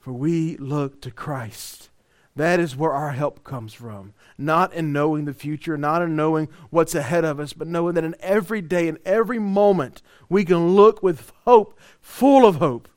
For 0.00 0.14
we 0.14 0.56
look 0.56 1.02
to 1.02 1.10
Christ. 1.10 1.90
That 2.34 2.58
is 2.58 2.74
where 2.74 2.92
our 2.92 3.12
help 3.12 3.44
comes 3.44 3.74
from. 3.74 4.14
Not 4.38 4.72
in 4.72 4.94
knowing 4.94 5.26
the 5.26 5.34
future, 5.34 5.76
not 5.76 6.00
in 6.00 6.16
knowing 6.16 6.48
what's 6.70 6.94
ahead 6.94 7.26
of 7.26 7.38
us, 7.38 7.52
but 7.52 7.68
knowing 7.68 7.96
that 7.96 8.04
in 8.04 8.16
every 8.20 8.62
day, 8.62 8.88
in 8.88 8.98
every 9.04 9.38
moment, 9.38 10.00
we 10.30 10.42
can 10.42 10.68
look 10.74 11.02
with 11.02 11.34
hope, 11.44 11.78
full 12.00 12.46
of 12.46 12.56
hope, 12.56 12.88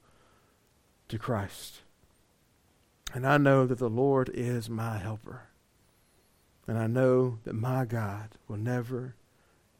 to 1.09 1.19
Christ. 1.19 1.78
And 3.13 3.25
I 3.25 3.37
know 3.37 3.65
that 3.65 3.79
the 3.79 3.89
Lord 3.89 4.29
is 4.33 4.69
my 4.69 4.97
helper. 4.97 5.43
And 6.67 6.77
I 6.77 6.87
know 6.87 7.39
that 7.45 7.55
my 7.55 7.85
God 7.85 8.37
will 8.47 8.57
never 8.57 9.15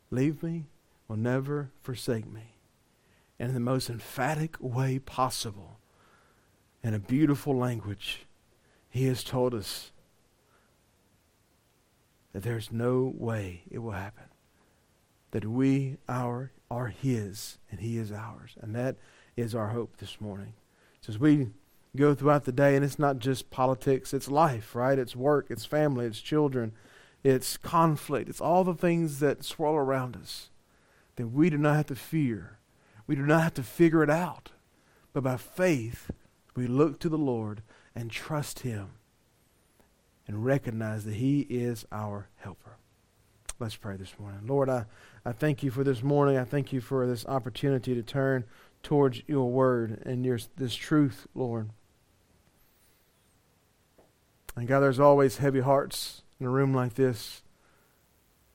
leave 0.09 0.41
me, 0.41 0.65
will 1.07 1.17
never 1.17 1.69
forsake 1.81 2.27
me. 2.27 2.55
And 3.37 3.49
in 3.49 3.53
the 3.53 3.59
most 3.59 3.89
emphatic 3.89 4.57
way 4.59 4.97
possible, 4.97 5.79
in 6.83 6.93
a 6.93 6.99
beautiful 6.99 7.55
language, 7.55 8.25
He 8.89 9.05
has 9.05 9.23
told 9.23 9.53
us 9.53 9.91
that 12.33 12.43
there's 12.43 12.71
no 12.71 13.13
way 13.15 13.63
it 13.69 13.79
will 13.79 13.91
happen. 13.91 14.25
That 15.31 15.45
we 15.45 15.97
our, 16.07 16.51
are 16.71 16.87
His 16.87 17.59
and 17.69 17.79
He 17.79 17.97
is 17.97 18.11
ours. 18.11 18.55
And 18.59 18.75
that 18.75 18.95
is 19.35 19.53
our 19.53 19.69
hope 19.69 19.97
this 19.97 20.19
morning. 20.19 20.53
So 21.01 21.13
as 21.13 21.19
we 21.19 21.49
go 21.95 22.13
throughout 22.13 22.45
the 22.45 22.51
day, 22.51 22.75
and 22.75 22.85
it's 22.85 22.99
not 22.99 23.19
just 23.19 23.49
politics, 23.49 24.13
it's 24.13 24.29
life, 24.29 24.75
right? 24.75 24.99
It's 24.99 25.15
work, 25.15 25.47
it's 25.49 25.65
family, 25.65 26.05
it's 26.05 26.21
children, 26.21 26.73
it's 27.23 27.57
conflict, 27.57 28.29
it's 28.29 28.41
all 28.41 28.63
the 28.63 28.73
things 28.73 29.19
that 29.19 29.43
swirl 29.43 29.75
around 29.75 30.15
us 30.15 30.49
that 31.19 31.27
we 31.27 31.49
do 31.49 31.57
not 31.57 31.75
have 31.75 31.87
to 31.87 31.95
fear. 31.95 32.59
We 33.05 33.15
do 33.15 33.23
not 33.23 33.43
have 33.43 33.53
to 33.55 33.63
figure 33.63 34.03
it 34.03 34.09
out. 34.09 34.51
But 35.11 35.23
by 35.23 35.35
faith, 35.35 36.11
we 36.55 36.65
look 36.65 36.97
to 36.99 37.09
the 37.09 37.17
Lord 37.17 37.61
and 37.93 38.09
trust 38.09 38.59
Him 38.59 38.91
and 40.25 40.45
recognize 40.45 41.03
that 41.03 41.15
He 41.15 41.41
is 41.41 41.85
our 41.91 42.29
helper. 42.37 42.77
Let's 43.59 43.75
pray 43.75 43.97
this 43.97 44.17
morning. 44.17 44.41
Lord, 44.45 44.69
I, 44.69 44.85
I 45.25 45.33
thank 45.33 45.61
you 45.61 45.71
for 45.71 45.83
this 45.83 46.01
morning. 46.01 46.37
I 46.37 46.45
thank 46.45 46.71
you 46.71 46.79
for 46.79 47.05
this 47.05 47.25
opportunity 47.25 47.93
to 47.95 48.01
turn 48.01 48.45
towards 48.81 49.21
your 49.27 49.51
word 49.51 50.01
and 50.05 50.25
your, 50.25 50.39
this 50.55 50.73
truth, 50.73 51.27
Lord. 51.35 51.71
And 54.59 54.67
God, 54.67 54.81
there's 54.81 54.99
always 54.99 55.37
heavy 55.37 55.61
hearts 55.61 56.21
in 56.37 56.45
a 56.45 56.49
room 56.49 56.73
like 56.73 56.95
this. 56.95 57.43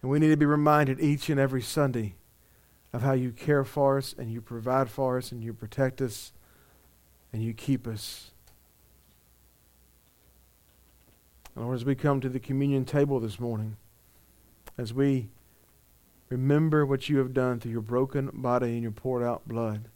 And 0.02 0.10
we 0.10 0.18
need 0.18 0.28
to 0.28 0.36
be 0.36 0.44
reminded 0.44 1.00
each 1.00 1.30
and 1.30 1.40
every 1.40 1.62
Sunday 1.62 2.14
of 2.92 3.00
how 3.00 3.14
you 3.14 3.32
care 3.32 3.64
for 3.64 3.96
us 3.96 4.14
and 4.18 4.30
you 4.30 4.42
provide 4.42 4.90
for 4.90 5.16
us 5.16 5.32
and 5.32 5.42
you 5.42 5.54
protect 5.54 6.02
us 6.02 6.32
and 7.32 7.42
you 7.42 7.54
keep 7.54 7.86
us. 7.86 8.32
And 11.56 11.64
Lord, 11.64 11.76
as 11.76 11.86
we 11.86 11.94
come 11.94 12.20
to 12.20 12.28
the 12.28 12.38
communion 12.38 12.84
table 12.84 13.18
this 13.18 13.40
morning, 13.40 13.78
as 14.76 14.92
we 14.92 15.30
remember 16.28 16.84
what 16.84 17.08
you 17.08 17.16
have 17.16 17.32
done 17.32 17.60
through 17.60 17.72
your 17.72 17.80
broken 17.80 18.28
body 18.30 18.74
and 18.74 18.82
your 18.82 18.92
poured 18.92 19.22
out 19.22 19.48
blood, 19.48 19.88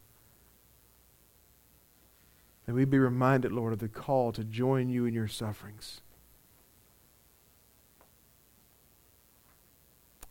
May 2.69 2.75
we 2.75 2.85
be 2.85 2.99
reminded, 2.99 3.51
Lord, 3.51 3.73
of 3.73 3.79
the 3.79 3.89
call 3.89 4.31
to 4.33 4.45
join 4.45 4.91
you 4.91 5.07
in 5.07 5.15
your 5.15 5.27
sufferings. 5.27 6.03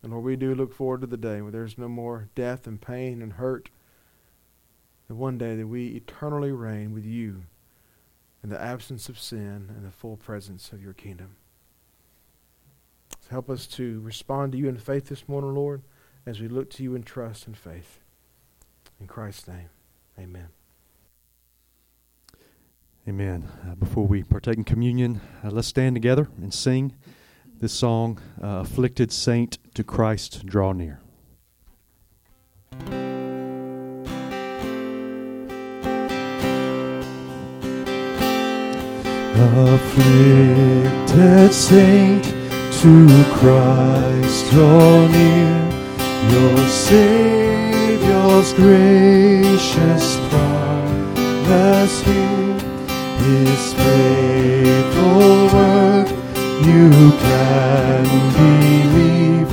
And 0.03 0.11
Lord, 0.11 0.23
we 0.23 0.35
do 0.35 0.53
look 0.53 0.71
forward 0.71 1.01
to 1.01 1.07
the 1.07 1.17
day 1.17 1.41
where 1.41 1.51
there's 1.51 1.79
no 1.79 1.89
more 1.89 2.29
death 2.35 2.67
and 2.67 2.79
pain 2.79 3.23
and 3.23 3.33
hurt. 3.33 3.69
The 5.07 5.15
one 5.15 5.39
day 5.39 5.55
that 5.55 5.65
we 5.65 5.87
eternally 5.87 6.51
reign 6.51 6.93
with 6.93 7.05
you 7.05 7.45
in 8.43 8.51
the 8.51 8.61
absence 8.61 9.09
of 9.09 9.17
sin 9.17 9.71
and 9.75 9.83
the 9.83 9.89
full 9.89 10.15
presence 10.15 10.71
of 10.71 10.83
your 10.83 10.93
kingdom. 10.93 11.37
So 13.09 13.31
help 13.31 13.49
us 13.49 13.65
to 13.67 13.99
respond 14.01 14.51
to 14.51 14.59
you 14.59 14.69
in 14.69 14.77
faith 14.77 15.07
this 15.07 15.27
morning, 15.27 15.55
Lord, 15.55 15.81
as 16.27 16.39
we 16.39 16.47
look 16.47 16.69
to 16.71 16.83
you 16.83 16.93
in 16.93 17.01
trust 17.01 17.47
and 17.47 17.57
faith. 17.57 17.99
In 18.99 19.07
Christ's 19.07 19.47
name, 19.47 19.69
amen. 20.19 20.49
Amen. 23.07 23.47
Uh, 23.65 23.73
before 23.75 24.05
we 24.05 24.21
partake 24.21 24.57
in 24.57 24.65
communion, 24.65 25.21
uh, 25.41 25.49
let's 25.49 25.69
stand 25.69 25.95
together 25.95 26.27
and 26.41 26.53
sing 26.53 26.93
this 27.57 27.71
song, 27.71 28.19
uh, 28.43 28.59
Afflicted 28.65 29.13
Saint 29.13 29.57
to 29.75 29.83
Christ 29.85 30.45
Draw 30.45 30.73
Near. 30.73 30.99
Afflicted 39.69 41.53
saint 41.53 42.25
to 42.25 43.23
Christ 43.31 44.51
draw 44.51 45.07
near, 45.07 45.71
your 46.31 46.57
Savior's 46.67 48.51
gracious 48.53 50.17
promise 50.29 52.01
here 52.01 52.46
his 53.27 53.73
faithful 53.73 55.47
word, 55.53 56.07
you 56.65 56.89
can 57.25 58.05
believe 58.39 59.49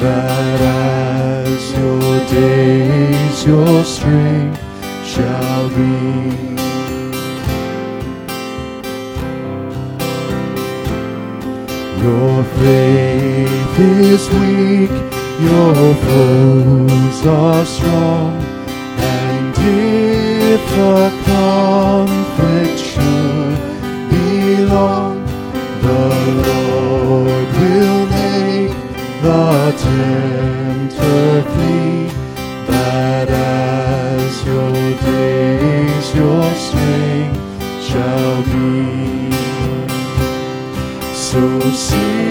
that 0.00 0.60
as 0.60 1.72
your 1.78 2.18
days, 2.26 3.46
your 3.46 3.84
strength 3.84 4.60
shall 5.06 5.68
be. 5.68 6.32
Your 12.02 12.42
faith 12.58 13.78
is 13.78 14.28
weak, 14.30 14.94
your 15.48 15.94
foes 16.06 17.26
are 17.26 17.64
strong, 17.64 18.42
and 18.98 19.54
if 19.58 20.64
a 20.76 21.10
conflict 21.24 22.21
tempter 29.92 31.42
that 32.66 33.28
as 33.28 34.44
your 34.44 34.72
days 35.06 36.14
your 36.14 36.44
strength 36.66 37.38
shall 37.82 38.42
be. 38.52 39.30
So 41.14 41.40
sing 41.70 42.21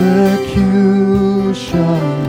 persecution 0.00 1.52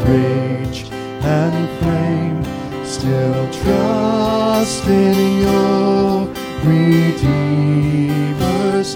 rage 0.04 0.82
and 1.24 1.70
flame, 1.80 2.44
still 2.86 3.50
trust 3.64 4.86
in 4.88 5.40
your 5.40 6.28
Redeemer's 6.66 7.32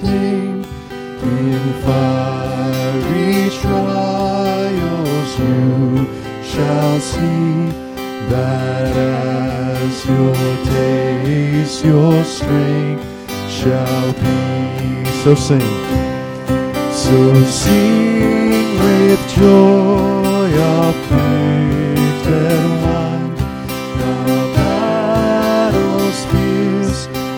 name 0.04 0.66
in 1.24 1.74
fiery 1.84 3.50
trials 3.62 5.32
you 5.40 6.06
shall 6.44 7.00
see 7.00 7.72
that 8.30 8.96
as 8.98 10.06
your 10.06 10.36
days 10.66 11.82
your 11.82 12.24
strength 12.26 13.06
shall 13.50 14.12
be. 14.14 15.06
So 15.24 15.34
sing. 15.34 15.62
So 16.92 17.18
sing 17.46 18.15
with 19.16 19.36
joy 19.36 20.60
of 20.60 20.96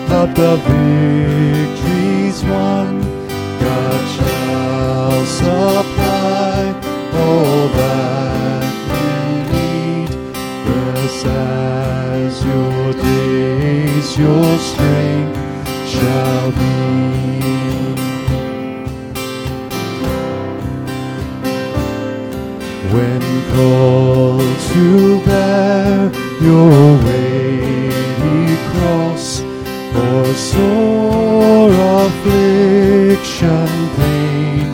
but 0.08 0.34
the 0.34 0.56
victory's 0.66 2.42
won. 2.44 3.00
God 3.60 4.02
shall 4.14 5.24
supply 5.26 6.74
all 7.14 7.68
that 7.80 8.64
you 8.94 9.12
need. 9.52 10.10
As 11.24 12.44
your 12.44 12.92
days, 12.94 14.18
your 14.18 14.58
strength 14.58 15.38
shall 15.88 16.50
be. 16.52 17.37
Called 23.58 24.58
to 24.70 24.86
bear 25.24 26.12
your 26.48 26.78
weighty 27.04 28.44
cross, 28.70 29.26
for 29.92 30.26
sore 30.50 31.72
affliction, 32.04 33.68
pain, 33.98 34.68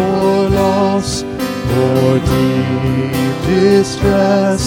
or 0.00 0.34
loss, 0.60 1.10
or 1.22 2.10
deep 2.30 3.36
distress 3.46 4.63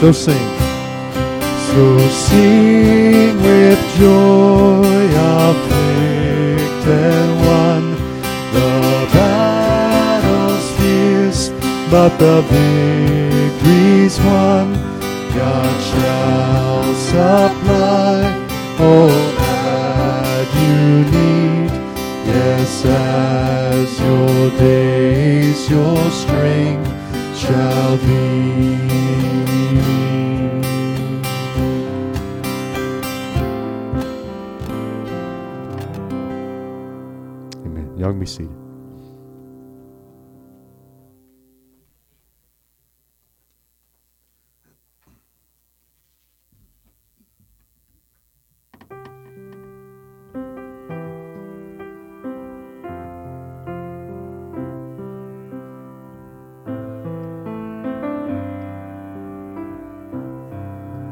So 0.00 0.12
sing. 0.12 0.48
So 1.68 1.84
sing 2.08 3.36
with 3.36 3.80
joy, 3.98 5.08
afflicted 5.44 6.08
one. 7.44 7.88
The 8.54 8.72
battle's 9.12 10.66
fierce, 10.78 11.42
but 11.90 12.16
the 12.16 12.40
victory's 12.48 14.16
won. 14.20 14.69
Supply 17.30 18.26
all 18.80 19.06
that 19.06 20.48
oh, 20.48 20.58
you 20.62 21.04
need. 21.14 21.70
Yes, 22.26 22.84
as 22.84 24.00
your 24.00 24.50
days, 24.58 25.70
your 25.70 26.10
strength 26.10 26.90
shall 27.38 27.96
be. 27.98 28.80
Amen. 37.64 37.94
Can 37.96 38.18
be 38.18 38.26
seated. 38.26 38.59